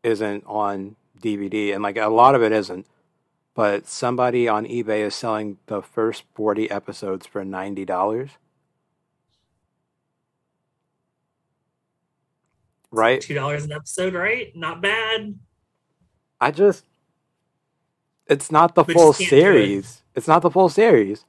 [0.02, 2.86] isn't on DVD, and like a lot of it isn't,
[3.54, 8.30] but somebody on eBay is selling the first 40 episodes for $90.
[12.90, 13.20] Right?
[13.20, 14.56] Two dollars an episode, right?
[14.56, 15.38] Not bad.
[16.40, 16.84] I just
[18.28, 19.28] it's not the We full just it.
[19.30, 20.02] series.
[20.14, 21.24] It's not the full series.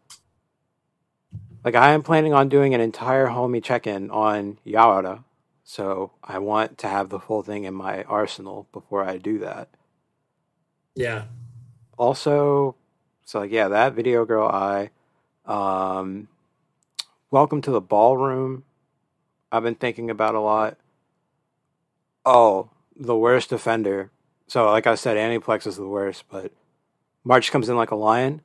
[1.65, 5.23] Like I am planning on doing an entire homie check-in on Yawara,
[5.63, 9.69] so I want to have the full thing in my arsenal before I do that.
[10.95, 11.25] Yeah.
[11.97, 12.75] Also,
[13.25, 14.91] so like yeah, that Video Girl Ai
[15.45, 16.27] um
[17.29, 18.63] Welcome to the Ballroom.
[19.51, 20.77] I've been thinking about a lot.
[22.25, 24.11] Oh, the worst offender.
[24.47, 26.53] So like I said, Aniplex is the worst, but
[27.27, 28.41] March comes in like a lion.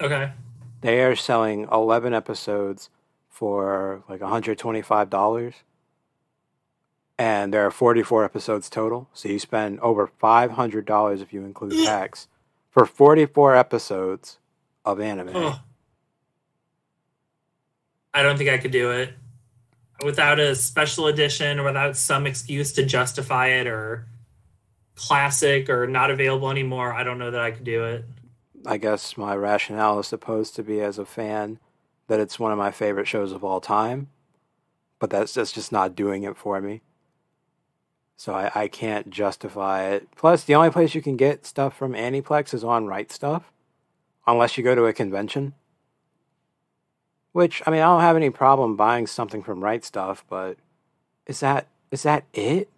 [0.00, 0.32] Okay.
[0.80, 2.90] They are selling 11 episodes
[3.28, 5.52] for like $125.
[7.16, 9.08] And there are 44 episodes total.
[9.14, 12.26] So you spend over $500 if you include tax
[12.70, 14.38] for 44 episodes
[14.84, 15.30] of anime.
[15.32, 15.60] Oh.
[18.12, 19.14] I don't think I could do it
[20.04, 24.08] without a special edition or without some excuse to justify it or
[24.94, 26.92] classic or not available anymore.
[26.92, 28.04] I don't know that I could do it.
[28.64, 31.58] I guess my rationale is supposed to be as a fan
[32.06, 34.08] that it's one of my favorite shows of all time,
[34.98, 36.82] but that's that's just not doing it for me.
[38.16, 40.08] So I, I can't justify it.
[40.14, 43.42] Plus, the only place you can get stuff from Aniplex is on Right Stuf,
[44.26, 45.54] unless you go to a convention.
[47.32, 50.58] Which I mean, I don't have any problem buying something from Right Stuf, but
[51.26, 52.68] is that is that it?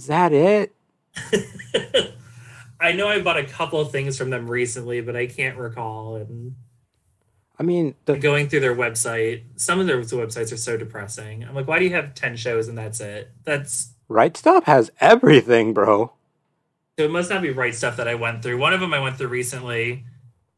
[0.00, 0.74] Is that it?
[2.80, 6.16] I know I bought a couple of things from them recently, but I can't recall.
[6.16, 6.54] And
[7.58, 11.44] I mean, the going through their website, some of their websites are so depressing.
[11.44, 13.30] I'm like, why do you have 10 shows and that's it?
[13.44, 16.14] That's Right Stuf has everything, bro.
[16.98, 18.56] so it must not be Right Stuf that I went through.
[18.56, 20.06] One of them I went through recently.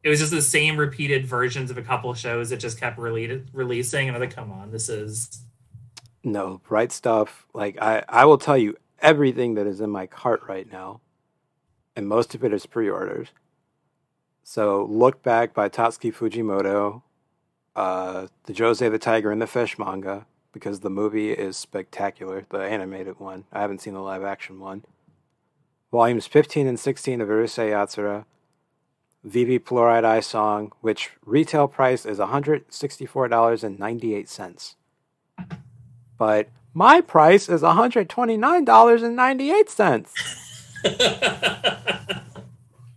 [0.03, 2.97] It was just the same repeated versions of a couple of shows that just kept
[2.97, 4.07] rele- releasing.
[4.07, 5.41] And I'm like, come on, this is
[6.23, 7.27] No, Right Stuf.
[7.53, 11.01] Like I, I will tell you everything that is in my cart right now,
[11.95, 13.27] and most of it is pre-orders.
[14.43, 17.03] So look back by Tatsuki Fujimoto,
[17.75, 22.45] uh, the Josee the Tiger and the Fish manga because the movie is spectacular.
[22.49, 23.43] The animated one.
[23.51, 24.85] I haven't seen the live action one.
[25.91, 28.25] Volumes 15 and 16 of Urusei Yatsura.
[29.23, 34.75] Vivy Fluorite Eye Song, which retail price is $164.98
[36.17, 40.09] but my price is $129.98.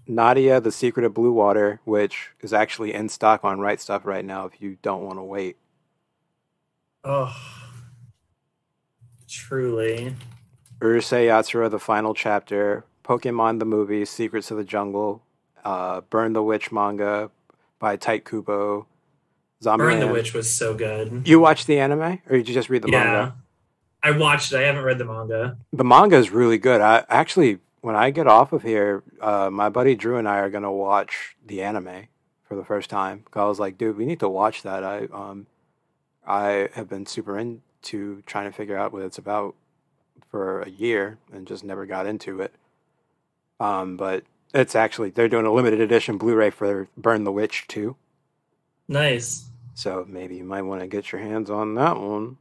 [0.08, 4.24] Nadia, The Secret of Blue Water, which is actually in stock on Right Stuf right
[4.24, 5.56] now if you don't want to wait.
[7.04, 7.34] oh,
[9.28, 10.14] truly.
[10.80, 15.22] Urusei Yatsura, The Final Chapter, Pokemon the Movie, Secrets of the Jungle,
[15.64, 17.30] uh, Burn the Witch manga
[17.78, 18.86] by Tite Kubo,
[19.62, 21.26] Zombie Burn the Witch was so good.
[21.26, 23.04] You watched the anime or did you just read the yeah.
[23.04, 23.34] manga?
[24.06, 24.58] I watched it.
[24.58, 25.56] I haven't read the manga.
[25.72, 26.80] The manga is really good.
[26.80, 30.48] I actually, when I get off of here, uh, my buddy Drew and I are
[30.48, 32.06] gonna watch the anime
[32.44, 33.24] for the first time.
[33.32, 34.84] I was like, dude, we need to watch that.
[34.84, 35.48] I um,
[36.24, 39.56] I have been super into trying to figure out what it's about
[40.30, 42.54] for a year and just never got into it.
[43.58, 44.22] Um, but
[44.54, 47.96] it's actually they're doing a limited edition Blu-ray for Burn the Witch too.
[48.86, 49.50] Nice.
[49.74, 52.36] So maybe you might want to get your hands on that one.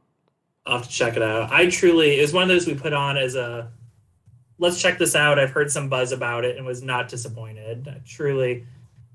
[0.66, 1.52] I'll have to check it out.
[1.52, 3.70] I truly, it was one of those we put on as a
[4.58, 5.38] let's check this out.
[5.38, 7.86] I've heard some buzz about it and was not disappointed.
[7.88, 8.66] I truly,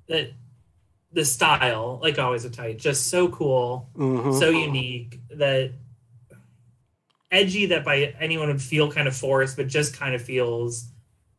[0.08, 0.32] that
[1.12, 4.38] the style, like always with Tite, just so cool, Mhm.
[4.40, 5.72] so unique that
[7.32, 10.88] edgy that by anyone would feel kind of forced, but just kind of feels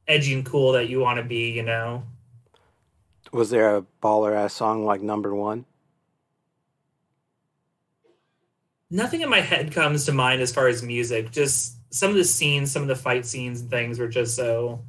[0.08, 2.02] edgy and cool that you want to be, you know?
[3.32, 5.64] Was there a baller ass song like Number One?
[8.93, 11.32] Nothing in my head comes to mind as far as music.
[11.32, 14.80] Just some of the scenes, some of the fight scenes and things were just so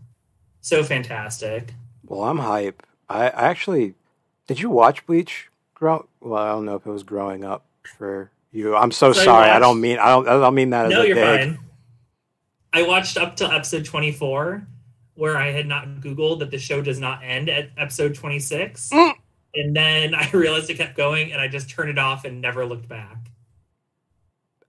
[0.61, 1.73] so fantastic.
[2.05, 2.85] Well, I'm hype.
[3.09, 3.95] I, I actually
[4.47, 5.49] did you watch Bleach?
[5.73, 7.65] Grow well, I don't know if it was growing up
[7.97, 8.75] for you.
[8.75, 9.49] I'm so, So sorry.
[9.49, 11.39] I watched- don't mean I don't I don't mean that No, as a you're dig.
[11.55, 11.59] fine.
[12.75, 14.65] I watched up to episode 24,
[15.13, 18.89] where I had not Googled that the show does not end at episode 26.
[18.91, 19.13] Mm.
[19.53, 22.65] And then I realized it kept going, and I just turned it off and never
[22.65, 23.17] looked back.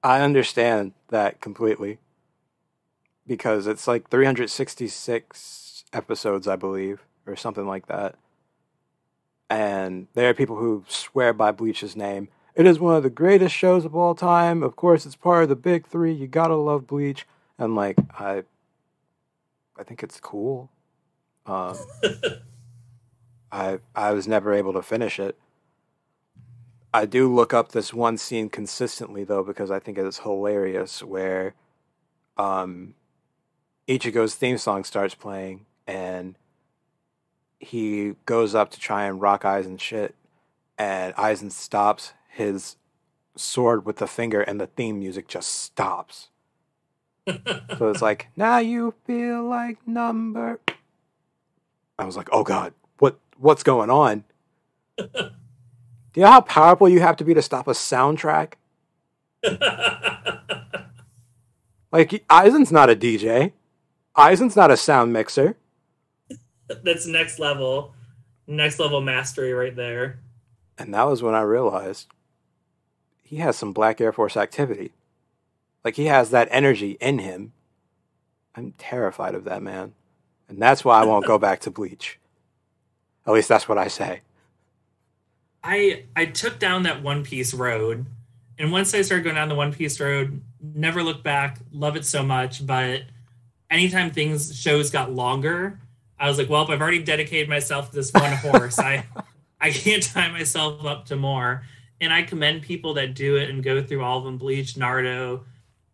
[0.05, 1.99] I understand that completely
[3.27, 8.17] because it's like 366 episodes, I believe, or something like that.
[9.49, 12.29] And there are people who swear by Bleach's name.
[12.55, 14.63] It is one of the greatest shows of all time.
[14.63, 16.13] Of course, it's part of the big three.
[16.13, 17.27] You gotta love Bleach.
[17.59, 18.43] And like, I,
[19.79, 20.69] I think it's cool.
[21.47, 21.79] Um,
[23.53, 25.39] I I was never able to finish it.
[26.95, 31.03] I do look up this one scene consistently though because I think it is hilarious
[31.03, 31.55] where
[32.39, 32.95] um
[33.89, 36.37] Ichigo's theme song starts playing and
[37.59, 40.15] he goes up to try and rock Aizen shit
[40.79, 42.77] and Aizen stops his
[43.35, 46.29] sword with the finger and the theme music just stops.
[47.79, 50.61] So it's like, now you feel like number
[51.99, 54.23] I was like, oh god, what what's going on?
[56.15, 58.55] Do you know how powerful you have to be to stop a soundtrack?
[61.95, 63.53] Like Aizen's not a DJ.
[64.17, 65.57] Aizen's not a sound mixer.
[66.83, 67.95] That's next level,
[68.49, 70.19] next level mastery right there.
[70.77, 72.09] And that was when I realized
[73.23, 74.91] he has some Black Air Force activity.
[75.85, 77.53] Like he has that energy in him.
[78.57, 79.95] I'm terrified of that man.
[80.49, 82.19] And that's why I won't go back to Bleach.
[83.25, 84.23] At least that's what I say.
[85.65, 88.05] I I took down that One Piece road,
[88.59, 91.59] and once I started going down the One Piece road, never looked back.
[91.73, 93.03] Love it so much, but
[93.71, 95.81] anytime things shows got longer,
[96.19, 99.07] I was like, well, if I've already dedicated myself to this one horse, I
[99.61, 101.63] I can't tie myself up to more.
[102.01, 105.45] And I commend people that do it and go through all of them: Bleach, Naruto,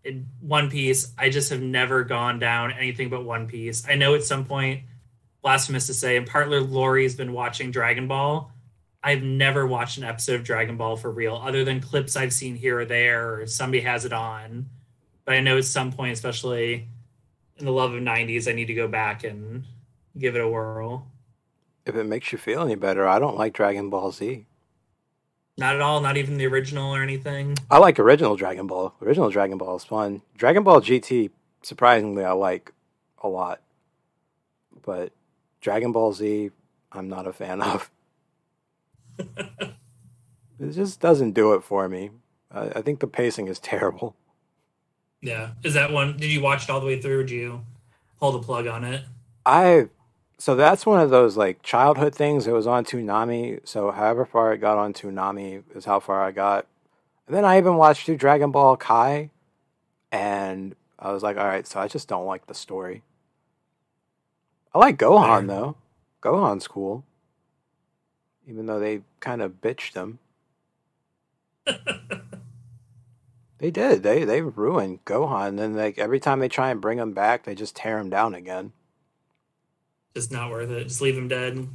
[0.04, 1.12] and One Piece.
[1.16, 3.86] I just have never gone down anything but One Piece.
[3.88, 4.80] I know at some point,
[5.42, 8.50] blasphemous to say, and partly Lori's been watching Dragon Ball.
[9.03, 12.55] I've never watched an episode of Dragon Ball for real, other than clips I've seen
[12.55, 14.66] here or there, or somebody has it on.
[15.24, 16.86] But I know at some point, especially
[17.59, 19.64] in the love of '90s, I need to go back and
[20.18, 21.07] give it a whirl.
[21.86, 24.46] If it makes you feel any better, I don't like Dragon Ball Z.
[25.57, 27.57] Not at all, not even the original or anything.
[27.70, 28.94] I like original Dragon Ball.
[29.03, 30.22] Original Dragon Ball is fun.
[30.36, 31.30] Dragon Ball GT,
[31.62, 32.72] surprisingly, I like
[33.22, 33.61] a lot.
[34.82, 35.12] But
[35.61, 36.51] Dragon Ball Z,
[36.92, 37.90] I'm not a fan of.
[40.60, 42.10] it just doesn't do it for me.
[42.50, 44.16] I, I think the pacing is terrible.
[45.20, 46.16] Yeah, is that one?
[46.16, 47.20] Did you watch it all the way through?
[47.20, 47.60] Or did you
[48.18, 49.02] pull the plug on it?
[49.44, 49.88] I
[50.40, 52.46] so that's one of those like childhood things.
[52.46, 56.30] It was on Toonami, so however far it got on Toonami is how far I
[56.30, 56.66] got.
[57.26, 59.30] And then I even watched through Dragon Ball Kai,
[60.10, 63.02] and I was like, all right, so I just don't like the story.
[64.74, 65.46] I like Gohan Fair.
[65.46, 65.76] though.
[66.22, 67.04] Gohan's cool,
[68.51, 70.18] even though they kind of bitched him.
[73.61, 74.03] They did.
[74.03, 75.48] They they ruined Gohan.
[75.48, 78.09] And then like every time they try and bring him back, they just tear him
[78.09, 78.72] down again.
[80.16, 80.84] Just not worth it.
[80.84, 81.68] Just leave him dead.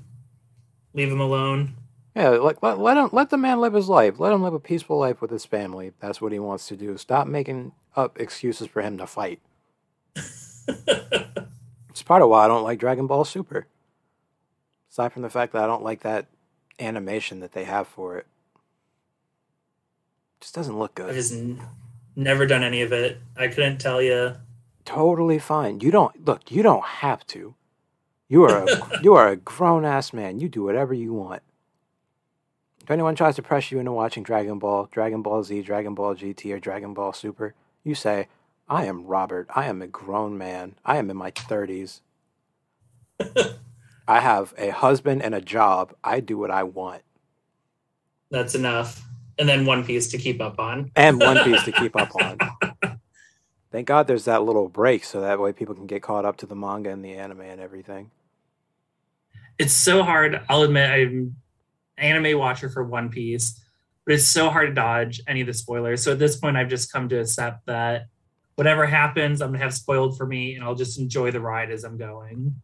[0.95, 1.75] Leave him alone.
[2.15, 4.19] Yeah, like let, let him let the man live his life.
[4.19, 5.91] Let him live a peaceful life with his family.
[5.99, 6.97] That's what he wants to do.
[6.97, 9.39] Stop making up excuses for him to fight.
[11.95, 13.67] It's part of why I don't like Dragon Ball Super.
[14.91, 16.25] Aside from the fact that I don't like that
[16.79, 18.27] animation that they have for it.
[20.39, 21.09] Just doesn't look good.
[21.09, 21.61] I just n-
[22.15, 23.19] never done any of it.
[23.35, 24.35] I couldn't tell you.
[24.83, 25.79] Totally fine.
[25.79, 27.55] You don't look, you don't have to.
[28.27, 30.39] You are a, you are a grown ass man.
[30.39, 31.41] You do whatever you want.
[32.83, 36.13] If anyone tries to press you into watching Dragon Ball, Dragon Ball Z, Dragon Ball
[36.13, 38.27] GT, or Dragon Ball Super, you say,
[38.69, 39.47] I am Robert.
[39.55, 40.75] I am a grown man.
[40.85, 42.01] I am in my 30s.
[44.07, 45.93] I have a husband and a job.
[46.03, 47.01] I do what I want.
[48.29, 49.01] That's enough.
[49.37, 50.91] And then One Piece to keep up on.
[50.95, 52.37] And One Piece to keep up on.
[53.71, 56.45] Thank God there's that little break so that way people can get caught up to
[56.45, 58.11] the manga and the anime and everything.
[59.57, 60.41] It's so hard.
[60.49, 61.35] I'll admit I'm
[61.97, 63.61] an anime watcher for One Piece,
[64.05, 66.03] but it's so hard to dodge any of the spoilers.
[66.03, 68.07] So at this point, I've just come to accept that
[68.55, 71.83] whatever happens, I'm gonna have spoiled for me, and I'll just enjoy the ride as
[71.83, 72.55] I'm going.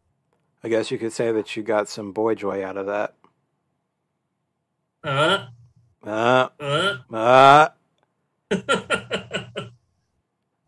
[0.64, 3.14] I guess you could say that you got some boy joy out of that.
[5.04, 5.48] Uh,
[6.06, 6.98] Uh, uh.
[7.14, 7.70] uh.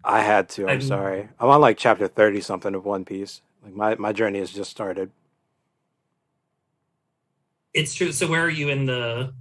[0.05, 0.63] I had to.
[0.63, 1.29] I'm, I'm- sorry.
[1.39, 3.41] I'm on like chapter thirty something of One Piece.
[3.63, 5.11] Like my my journey has just started.
[7.73, 8.11] it's true.
[8.11, 9.33] So where are you in the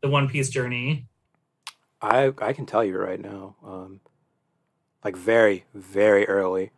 [0.00, 1.06] the One Piece journey?
[2.00, 3.56] I I can tell you right now.
[3.64, 4.00] Um,
[5.04, 6.70] like very very early,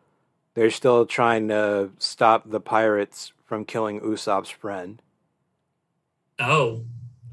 [0.59, 5.01] they're still trying to stop the pirates from killing Usopp's friend.
[6.41, 6.83] Oh,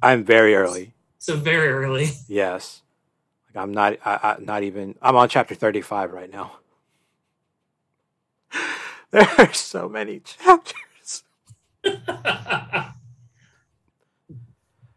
[0.01, 0.93] I'm very early.
[1.17, 2.09] so very early.
[2.27, 2.83] Yes.
[3.47, 6.51] Like I'm not I, I not even I'm on chapter 35 right now.
[9.11, 11.23] There are so many chapters.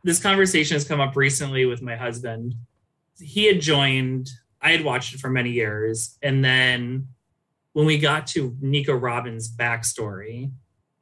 [0.02, 2.56] this conversation has come up recently with my husband.
[3.20, 6.18] He had joined, I had watched it for many years.
[6.20, 7.06] And then
[7.72, 10.50] when we got to Nico Robin's backstory,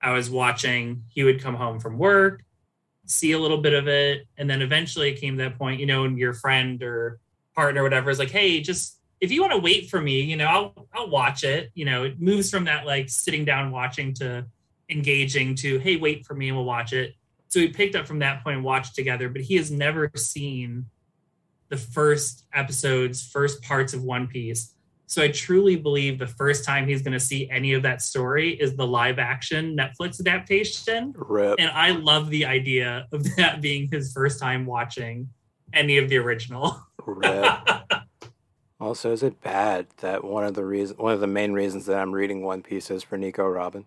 [0.00, 2.42] I was watching, he would come home from work,
[3.06, 4.26] see a little bit of it.
[4.36, 7.18] And then eventually it came to that point, you know, and your friend or
[7.54, 10.36] partner, or whatever, is like, hey, just if you want to wait for me, you
[10.36, 11.70] know, I'll I'll watch it.
[11.74, 14.46] You know, it moves from that like sitting down watching to
[14.90, 17.14] engaging to, hey, wait for me and we'll watch it.
[17.48, 20.86] So we picked up from that point and watched together, but he has never seen
[21.68, 24.74] the first episodes, first parts of One Piece.
[25.06, 28.54] So I truly believe the first time he's going to see any of that story
[28.54, 31.14] is the live action Netflix adaptation.
[31.16, 31.56] Rip.
[31.58, 35.28] And I love the idea of that being his first time watching
[35.72, 36.80] any of the original.
[38.78, 41.96] Also, is it bad that one of the reason one of the main reasons that
[41.96, 43.86] I'm reading One Piece is for Nico Robin?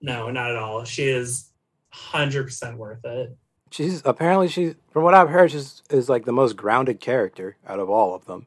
[0.00, 0.84] no, not at all.
[0.84, 1.50] She is
[1.94, 3.36] 100% worth it.
[3.70, 7.80] She's apparently she's from what I've heard she's is like the most grounded character out
[7.80, 8.46] of all of them.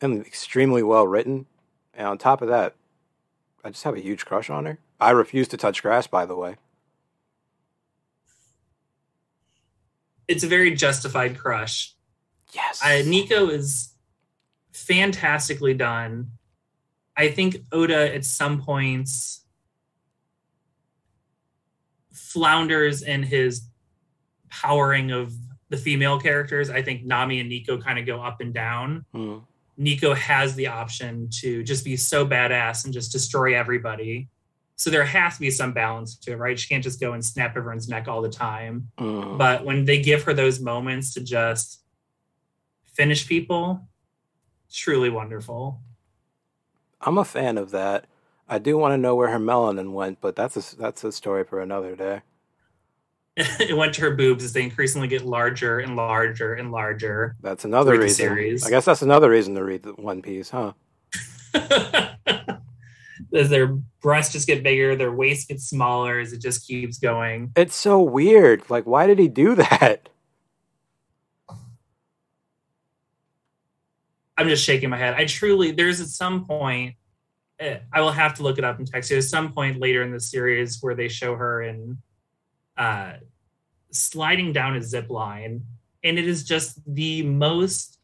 [0.00, 1.46] And extremely well written.
[1.94, 2.74] And on top of that,
[3.64, 4.78] I just have a huge crush on her.
[5.00, 6.56] I refuse to touch grass, by the way.
[10.28, 11.94] It's a very justified crush.
[12.52, 12.80] Yes.
[12.82, 13.92] Uh, Nico is
[14.72, 16.32] fantastically done.
[17.16, 19.44] I think Oda at some points
[22.12, 23.68] flounders in his
[24.50, 25.32] powering of
[25.68, 26.70] the female characters.
[26.70, 29.04] I think Nami and Nico kind of go up and down.
[29.12, 29.38] Hmm.
[29.76, 34.28] Nico has the option to just be so badass and just destroy everybody.
[34.76, 36.58] So there has to be some balance to it, right?
[36.58, 38.88] She can't just go and snap everyone's neck all the time.
[38.96, 41.82] But when they give her those moments to just
[42.84, 43.88] finish people,
[44.72, 45.80] truly wonderful.
[47.00, 48.06] I'm a fan of that.
[48.48, 51.44] I do want to know where her melanin went, but that's a that's a story
[51.44, 52.22] for another day.
[53.36, 57.34] it went to her boobs as they increasingly get larger and larger and larger.
[57.40, 58.14] That's another reason.
[58.14, 58.64] series.
[58.64, 60.72] I guess that's another reason to read the One Piece, huh?
[63.34, 63.66] as their
[64.00, 67.50] breasts just get bigger, their waist gets smaller as it just keeps going.
[67.56, 68.70] It's so weird.
[68.70, 70.08] Like, why did he do that?
[74.36, 75.14] I'm just shaking my head.
[75.14, 76.94] I truly, there's at some point,
[77.58, 79.10] eh, I will have to look it up and text.
[79.10, 81.98] At some point later in the series where they show her in
[82.76, 83.14] uh,
[83.90, 85.64] sliding down a zip line,
[86.02, 87.98] and it is just the most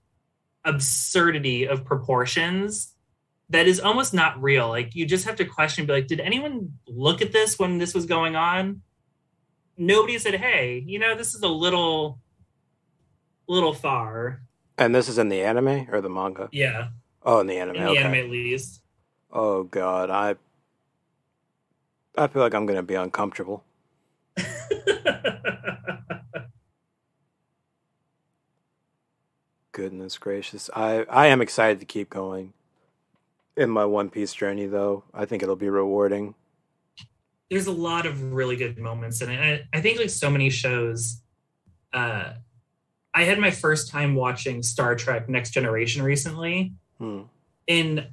[0.64, 2.94] absurdity of proportions
[3.48, 4.68] that is almost not real.
[4.68, 7.94] Like you just have to question, be like, did anyone look at this when this
[7.94, 8.82] was going on?
[9.76, 12.20] Nobody said, "Hey, you know, this is a little,
[13.48, 14.42] little far."
[14.78, 16.48] And this is in the anime or the manga?
[16.52, 16.88] Yeah,
[17.22, 17.76] Oh, in the anime.
[17.76, 17.98] in the okay.
[18.00, 18.82] anime at least.
[19.32, 20.36] Oh god, I
[22.16, 23.64] I feel like I'm gonna be uncomfortable.
[29.72, 30.68] Goodness gracious.
[30.74, 32.52] I I am excited to keep going
[33.56, 35.04] in my One Piece journey though.
[35.14, 36.34] I think it'll be rewarding.
[37.50, 39.68] There's a lot of really good moments in it.
[39.72, 41.20] I, I think like so many shows.
[41.92, 42.32] Uh,
[43.12, 46.72] I had my first time watching Star Trek Next Generation recently.
[46.98, 47.22] Hmm.
[47.66, 48.06] In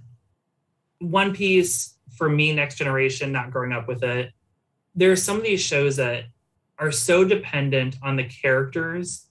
[0.99, 4.31] One Piece, for me, Next Generation, not growing up with it,
[4.95, 6.25] there are some of these shows that
[6.79, 9.25] are so dependent on the characters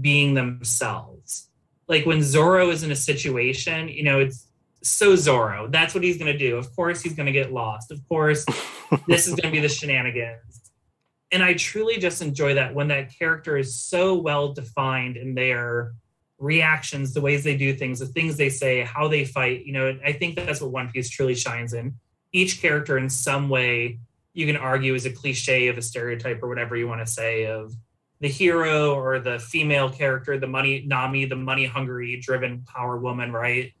[0.00, 1.48] being themselves.
[1.86, 4.48] Like when Zoro is in a situation, you know, it's
[4.82, 5.68] so Zoro.
[5.68, 6.56] That's what he's going to do.
[6.56, 7.90] Of course, he's going to get lost.
[7.90, 8.44] Of course,
[9.06, 10.70] this is going to be the shenanigans.
[11.30, 15.92] And I truly just enjoy that when that character is so well defined in their
[16.38, 19.66] reactions, the ways they do things, the things they say, how they fight.
[19.66, 21.94] You know, I think that's what One Piece truly shines in.
[22.32, 23.98] Each character, in some way,
[24.34, 27.46] you can argue is a cliche of a stereotype or whatever you want to say
[27.46, 27.74] of
[28.20, 33.32] the hero or the female character, the money Nami, the money hungry, driven power woman,
[33.32, 33.72] right?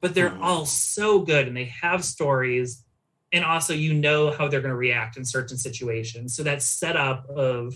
[0.00, 0.42] But they're Mhm.
[0.42, 2.84] all so good and they have stories
[3.32, 6.34] and also you know how they're going to react in certain situations.
[6.34, 7.74] So that setup of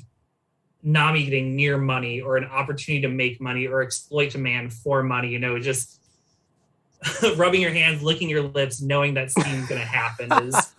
[0.82, 5.02] Nami getting near money or an opportunity to make money or exploit a man for
[5.02, 5.28] money.
[5.28, 6.00] You know, just
[7.36, 10.74] rubbing your hands, licking your lips, knowing that scene's going to happen is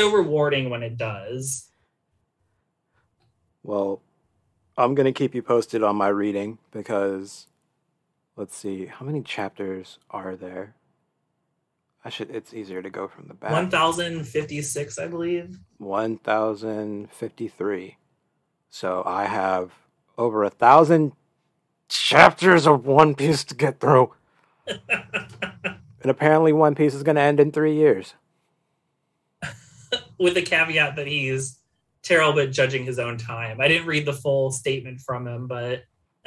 [0.00, 1.68] so rewarding when it does.
[3.62, 4.00] Well,
[4.76, 7.46] I'm going to keep you posted on my reading because
[8.36, 10.74] let's see, how many chapters are there?
[12.02, 13.52] I should it's easier to go from the back.
[13.52, 15.58] 1056, I believe.
[15.78, 17.96] 1053.
[18.70, 19.72] So I have
[20.16, 21.12] over a thousand
[21.88, 24.14] chapters of One Piece to get through.
[24.66, 24.80] and
[26.04, 28.14] apparently, One Piece is going to end in three years.
[30.20, 31.58] With the caveat that he's
[32.02, 33.60] terrible at judging his own time.
[33.60, 35.84] I didn't read the full statement from him, but.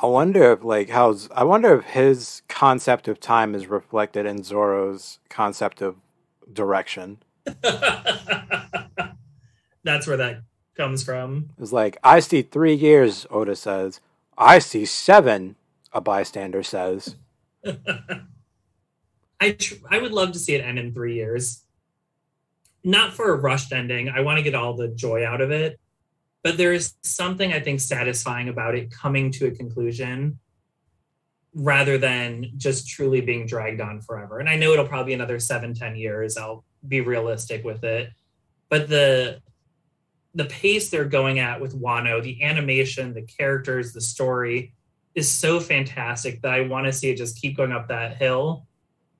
[0.00, 4.44] I wonder if like how's I wonder if his concept of time is reflected in
[4.44, 5.96] Zoro's concept of
[6.52, 7.18] direction.
[9.84, 10.42] That's where that
[10.76, 11.50] comes from.
[11.58, 14.00] It's like I see three years, Oda says.
[14.36, 15.56] I see seven,
[15.92, 17.16] a bystander says.
[19.40, 21.64] I tr- I would love to see it end in three years.
[22.84, 24.08] Not for a rushed ending.
[24.08, 25.78] I want to get all the joy out of it
[26.42, 30.38] but there is something I think satisfying about it coming to a conclusion
[31.54, 34.38] rather than just truly being dragged on forever.
[34.38, 36.36] And I know it'll probably another seven, ten years.
[36.36, 38.10] I'll be realistic with it.
[38.68, 39.42] But the
[40.34, 44.74] the pace they're going at with Wano, the animation, the characters, the story
[45.14, 48.66] is so fantastic that I want to see it just keep going up that hill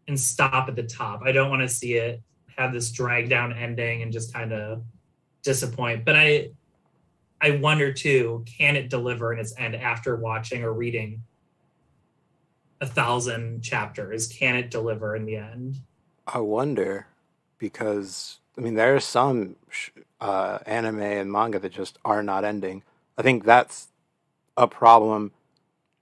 [0.08, 1.22] and stop at the top.
[1.22, 2.22] I don't want to see it
[2.56, 4.82] have this drag down ending and just kind of
[5.42, 6.04] disappoint.
[6.04, 6.50] But I
[7.40, 11.22] I wonder too, can it deliver in its end after watching or reading
[12.80, 14.26] a thousand chapters?
[14.26, 15.76] Can it deliver in the end?
[16.26, 17.06] I wonder
[17.58, 19.56] because I mean there are some
[20.20, 22.82] uh, anime and manga that just are not ending.
[23.16, 23.88] I think that's
[24.56, 25.32] a problem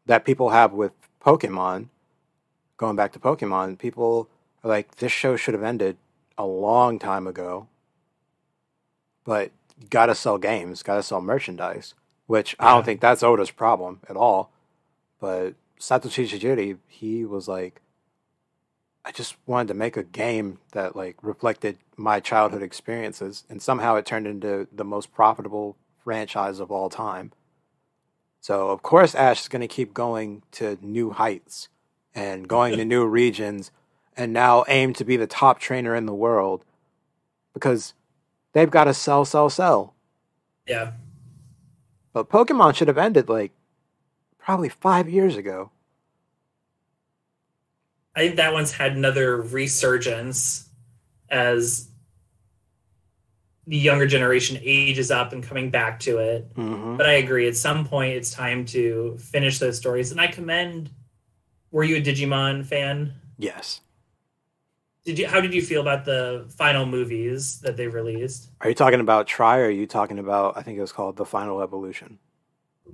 [0.07, 1.89] that people have with Pokemon.
[2.77, 4.29] Going back to Pokemon, people
[4.63, 5.97] are like, this show should have ended
[6.37, 7.69] a long time ago.
[9.25, 9.51] But
[9.91, 11.95] got to sell games, got to sell merchandise,
[12.27, 12.69] which yeah.
[12.69, 14.53] I don't think that's Oda's problem at all.
[15.21, 17.81] But Satoshi Tajiri, he was like,
[19.05, 23.95] I just wanted to make a game that like reflected my childhood experiences, and somehow
[23.95, 27.33] it turned into the most profitable franchise of all time.
[28.41, 31.69] So of course Ash is going to keep going to new heights
[32.17, 33.71] and going to new regions,
[34.17, 36.65] and now aim to be the top trainer in the world,
[37.53, 37.93] because
[38.55, 39.95] they've got to sell, sell, sell.
[40.67, 40.93] Yeah.
[42.15, 43.53] But Pokemon should have ended like
[44.39, 45.71] probably five years ago.
[48.15, 50.71] I think that one's had another resurgence
[51.29, 51.89] as
[53.67, 56.55] the younger generation ages up and coming back to it.
[56.55, 56.97] Mm-hmm.
[56.97, 60.13] But I agree, at some point, it's time to finish those stories.
[60.13, 60.89] And I commend.
[61.71, 63.15] Were you a Digimon fan?
[63.39, 63.81] Yes.
[65.05, 68.51] Did you how did you feel about the final movies that they released?
[68.61, 71.17] Are you talking about Tri or are you talking about i think it was called
[71.17, 72.19] the final evolution?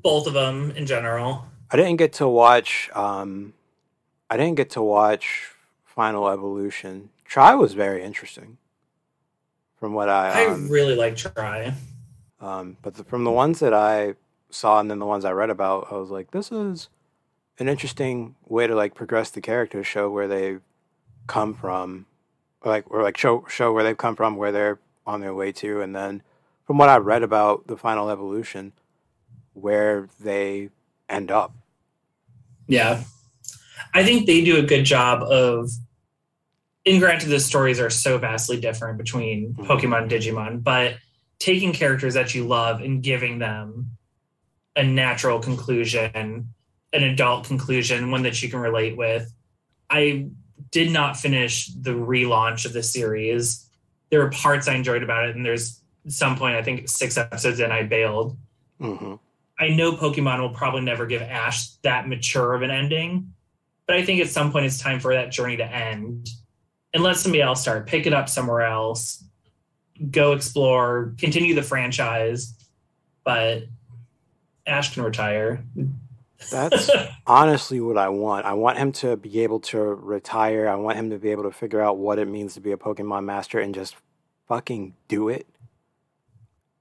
[0.03, 1.47] Both of them in general.
[1.71, 3.55] I didn't get to watch um
[4.29, 5.53] i didn't get to watch
[5.85, 7.09] final evolution.
[7.25, 8.59] Tri was very interesting
[9.77, 11.73] from what i um, i really like Tri.
[12.41, 14.15] um but the, from the ones that i
[14.51, 16.89] saw and then the ones i read about i was like this is
[17.59, 20.59] an interesting way to like progress the character show where they
[21.27, 22.07] come from,
[22.63, 25.53] or like or like show show where they've come from, where they're on their way
[25.53, 26.23] to, and then
[26.67, 28.73] from what I've read about the final evolution,
[29.55, 30.71] where they
[31.09, 31.55] end up.
[32.67, 33.03] Yeah,
[33.95, 35.71] I think they do a good job of.
[36.85, 39.71] And granted, the stories are so vastly different between mm-hmm.
[39.71, 40.97] Pokemon and Digimon, but
[41.39, 43.97] taking characters that you love and giving them
[44.75, 46.53] a natural conclusion,
[46.93, 49.33] an adult conclusion, one that you can relate with.
[49.89, 50.29] I
[50.71, 53.69] did not finish the relaunch of the series.
[54.11, 57.61] There were parts I enjoyed about it, and there's some point I think six episodes
[57.61, 58.37] in I bailed.
[58.81, 59.15] Mm-hmm.
[59.59, 63.33] I know Pokemon will probably never give Ash that mature of an ending,
[63.87, 66.29] but I think at some point it's time for that journey to end
[66.93, 67.87] and let somebody else start.
[67.87, 69.25] Pick it up somewhere else,
[70.11, 72.55] go explore, continue the franchise,
[73.25, 73.65] but
[74.67, 75.65] Ash can retire.
[76.51, 76.91] That's
[77.27, 78.47] honestly what I want.
[78.47, 80.69] I want him to be able to retire.
[80.69, 82.77] I want him to be able to figure out what it means to be a
[82.77, 83.97] Pokemon master and just
[84.49, 85.47] fucking do it.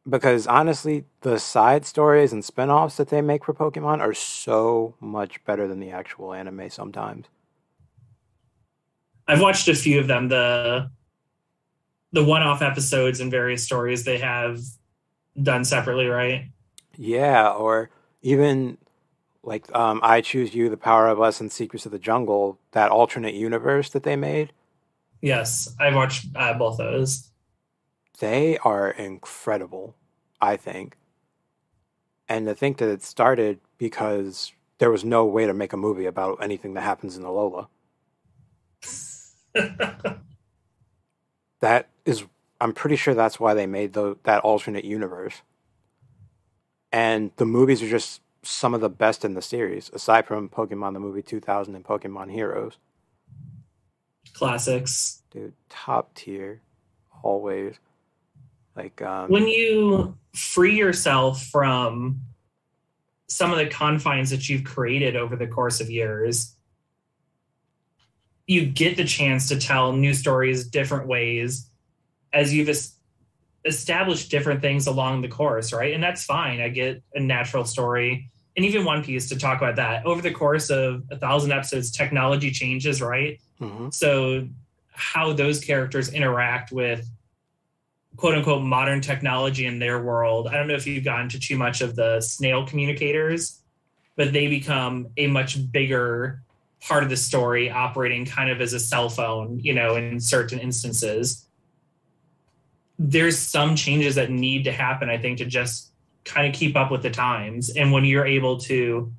[0.10, 5.44] Because honestly, the side stories and spin-offs that they make for Pokemon are so much
[5.46, 7.28] better than the actual anime sometimes.
[9.28, 10.28] I've watched a few of them.
[10.28, 10.90] The
[12.14, 14.60] the one-off episodes and various stories they have
[15.42, 16.50] done separately, right?
[16.98, 17.90] Yeah, or
[18.22, 18.78] even
[19.44, 22.92] like um, I Choose You, The Power of Us, and Secrets of the Jungle, that
[22.92, 24.54] alternate universe that they made.
[25.22, 27.30] Yes, I've watched uh, both those.
[28.20, 29.96] They are incredible,
[30.40, 30.98] I think.
[32.30, 36.06] And to think that it started because there was no way to make a movie
[36.06, 37.68] about anything that happens in Alola.
[41.60, 42.24] that is,
[42.60, 45.42] I'm pretty sure that's why they made the, that alternate universe.
[46.92, 50.94] And the movies are just some of the best in the series, aside from Pokemon
[50.94, 52.78] the movie 2000 and Pokemon Heroes.
[54.34, 55.22] Classics.
[55.32, 56.62] Dude, top tier,
[57.24, 57.76] always.
[58.76, 62.22] Like um, when you free yourself from
[63.28, 66.56] some of the confines that you've created over the course of years,
[68.48, 71.70] you get the chance to tell new stories different ways
[72.34, 72.76] as you've
[73.66, 75.94] es- established different things along the course, right?
[75.94, 76.62] And that's fine.
[76.62, 80.06] I get a natural story and even One Piece to talk about that.
[80.06, 83.40] Over the course of a thousand episodes, technology changes, right?
[83.60, 83.90] Mm-hmm.
[83.92, 84.48] So,
[84.92, 87.10] how those characters interact with
[88.18, 90.48] quote unquote modern technology in their world.
[90.48, 93.62] I don't know if you've gotten to too much of the snail communicators,
[94.18, 96.44] but they become a much bigger
[96.82, 100.60] part of the story, operating kind of as a cell phone, you know, in certain
[100.60, 101.48] instances.
[103.04, 105.92] There's some changes that need to happen, I think, to just
[106.24, 107.72] kind of keep up with the times.
[107.72, 109.12] And when you're able to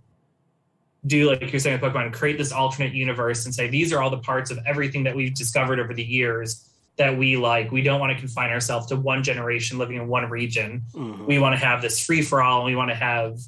[1.05, 4.11] do like you're saying with Pokemon, create this alternate universe and say these are all
[4.11, 7.73] the parts of everything that we've discovered over the years that we like.
[7.73, 10.85] We don't want to confine ourselves to one generation living in one region.
[10.95, 11.27] Mm-hmm.
[11.27, 12.59] We want to have this free for all.
[12.59, 13.41] and We want to have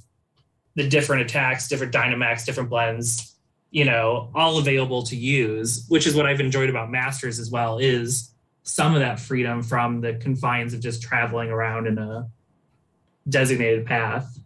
[0.75, 3.37] the different attacks, different Dynamax, different blends,
[3.71, 7.79] you know, all available to use, which is what I've enjoyed about Masters as well,
[7.79, 8.34] is
[8.65, 12.29] some of that freedom from the confines of just traveling around in a
[13.29, 14.39] designated path.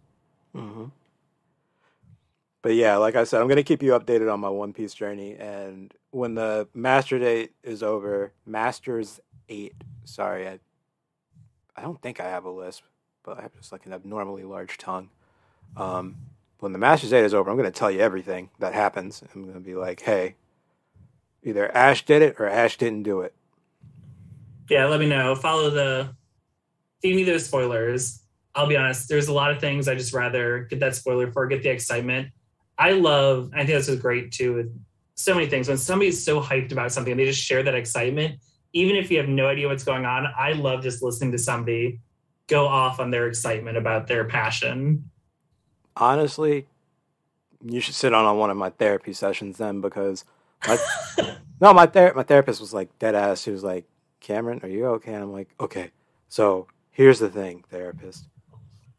[0.55, 0.87] Mm-hmm.
[2.61, 5.37] But yeah, like I said, I'm gonna keep you updated on my One Piece journey,
[5.37, 9.75] and when the master date is over, Masters Eight.
[10.05, 10.59] Sorry, I
[11.77, 12.83] I don't think I have a lisp,
[13.23, 15.11] but I have just like an abnormally large tongue.
[15.77, 16.16] Um,
[16.59, 19.23] when the Masters Eight is over, I'm gonna tell you everything that happens.
[19.33, 20.35] I'm gonna be like, hey,
[21.45, 23.35] either Ash did it or Ash didn't do it.
[24.69, 25.35] Yeah, let me know.
[25.35, 26.11] Follow the
[27.03, 28.23] feed me those spoilers.
[28.55, 31.47] I'll be honest, there's a lot of things I just rather get that spoiler for,
[31.47, 32.29] get the excitement.
[32.77, 35.69] I love, I think this is great too with so many things.
[35.69, 38.41] When somebody's so hyped about something, they just share that excitement.
[38.73, 42.01] Even if you have no idea what's going on, I love just listening to somebody
[42.47, 45.11] go off on their excitement about their passion.
[45.97, 46.66] Honestly,
[47.64, 50.25] you should sit on, on one of my therapy sessions then because
[50.66, 50.79] my,
[51.61, 53.43] no, my ther- my therapist was like dead ass.
[53.43, 53.85] She was like,
[54.21, 55.14] Cameron, are you okay?
[55.14, 55.91] And I'm like, okay.
[56.29, 58.29] So here's the thing, therapist.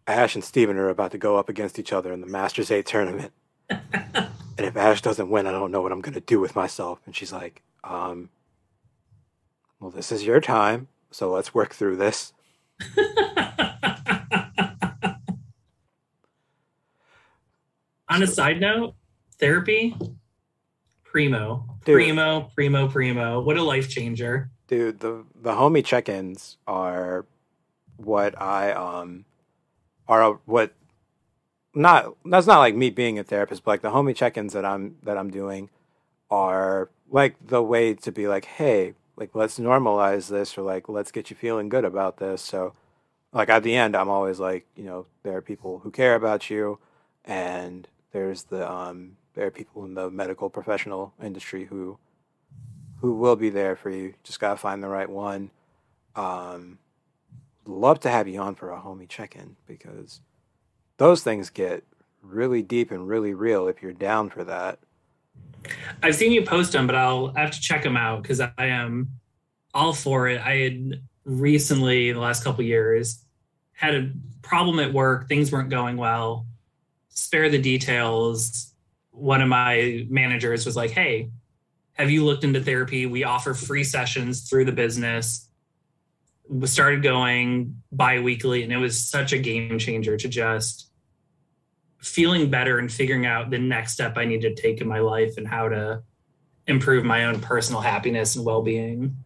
[0.08, 2.86] Ash and Steven are about to go up against each other in the Masters 8
[2.86, 3.32] tournament.
[3.70, 7.00] and if Ash doesn't win, I don't know what I'm going to do with myself.
[7.06, 8.30] And she's like, um,
[9.80, 10.88] well, this is your time.
[11.12, 12.34] So let's work through this.
[18.10, 18.96] On a side note,
[19.40, 19.96] therapy,
[21.04, 21.96] primo, Dude.
[21.96, 23.40] primo, primo, primo.
[23.42, 24.50] What a life changer.
[24.70, 27.26] Dude, the the homie check-ins are
[27.98, 29.26] what I um
[30.08, 30.74] are what
[31.74, 34.98] not that's not like me being a therapist, but like the homie check-ins that I'm
[35.02, 35.72] that I'm doing
[36.30, 41.12] are like the way to be like, hey, like let's normalize this or like let's
[41.12, 42.40] get you feeling good about this.
[42.40, 42.74] So
[43.34, 46.52] like at the end I'm always like, you know, there are people who care about
[46.52, 46.78] you
[47.26, 51.98] and there's the um there are people in the medical professional industry who
[53.02, 54.14] who will be there for you.
[54.24, 55.52] Just gotta find the right one.
[56.16, 56.80] Um,
[57.66, 60.22] love to have you on for a homie check-in because
[60.98, 61.84] those things get
[62.22, 64.80] really deep and really real if you're down for that.
[66.04, 69.10] I've seen you post them, but I'll have to check them out because I am
[69.74, 70.42] all for it.
[70.42, 73.24] I had recently, the last couple years,
[73.74, 75.28] had a problem at work.
[75.28, 76.46] Things weren't going well.
[77.10, 78.74] Spare the details.
[79.12, 81.30] One of my managers was like, "Hey,
[82.00, 83.06] have you looked into therapy?
[83.06, 85.50] We offer free sessions through the business."
[86.48, 90.90] We started going bi-weekly, and it was such a game changer to just
[92.00, 95.38] feeling better and figuring out the next step I need to take in my life
[95.38, 96.02] and how to
[96.66, 99.18] improve my own personal happiness and well-being.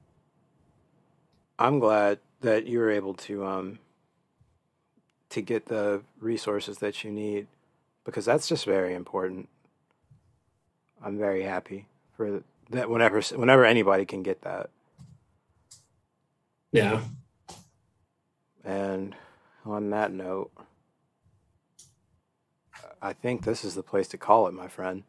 [1.60, 3.80] I'm glad that you were able to um
[5.30, 7.48] to get the resources that you need
[8.04, 9.48] because that's just very important.
[11.04, 12.44] I'm very happy for
[12.76, 14.70] that whenever whenever anybody can get that.
[16.72, 17.02] Yeah.
[18.64, 19.16] And
[19.66, 20.52] on that note,
[23.02, 25.04] I think this is the place to call it, my friend.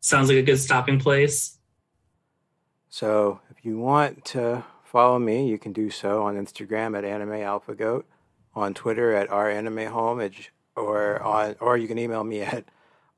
[0.00, 1.58] Sounds like a good stopping place.
[2.88, 7.34] So if you want to follow me, you can do so on Instagram at Anime
[7.34, 8.06] Alpha Goat,
[8.54, 12.64] on Twitter at our anime homage, or on or you can email me at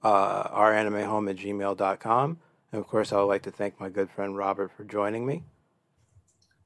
[0.02, 2.38] uh, home at gmail.com.
[2.76, 5.44] And of course, I would like to thank my good friend Robert for joining me.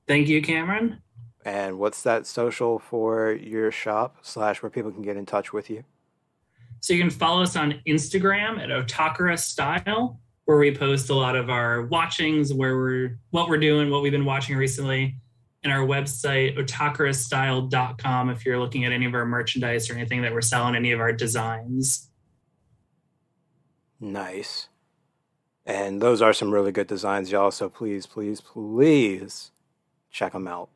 [0.08, 1.00] Thank you, Cameron.
[1.44, 5.70] And what's that social for your shop slash where people can get in touch with
[5.70, 5.84] you?
[6.80, 11.36] So you can follow us on Instagram at Otakura Style, where we post a lot
[11.36, 15.14] of our watchings, where we're what we're doing, what we've been watching recently,
[15.62, 20.32] and our website otakurastyle.com if you're looking at any of our merchandise or anything that
[20.32, 22.08] we're selling, any of our designs.
[24.00, 24.70] Nice.
[25.71, 27.53] And those are some really good designs, y'all.
[27.53, 29.53] So please, please, please
[30.11, 30.68] check them out.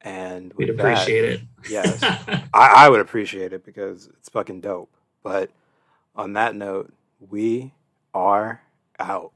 [0.00, 1.40] And we'd appreciate that, it.
[1.70, 2.02] Yes,
[2.52, 4.92] I, I would appreciate it because it's fucking dope.
[5.22, 5.52] But
[6.16, 6.92] on that note,
[7.30, 7.72] we
[8.12, 8.60] are
[8.98, 9.30] out.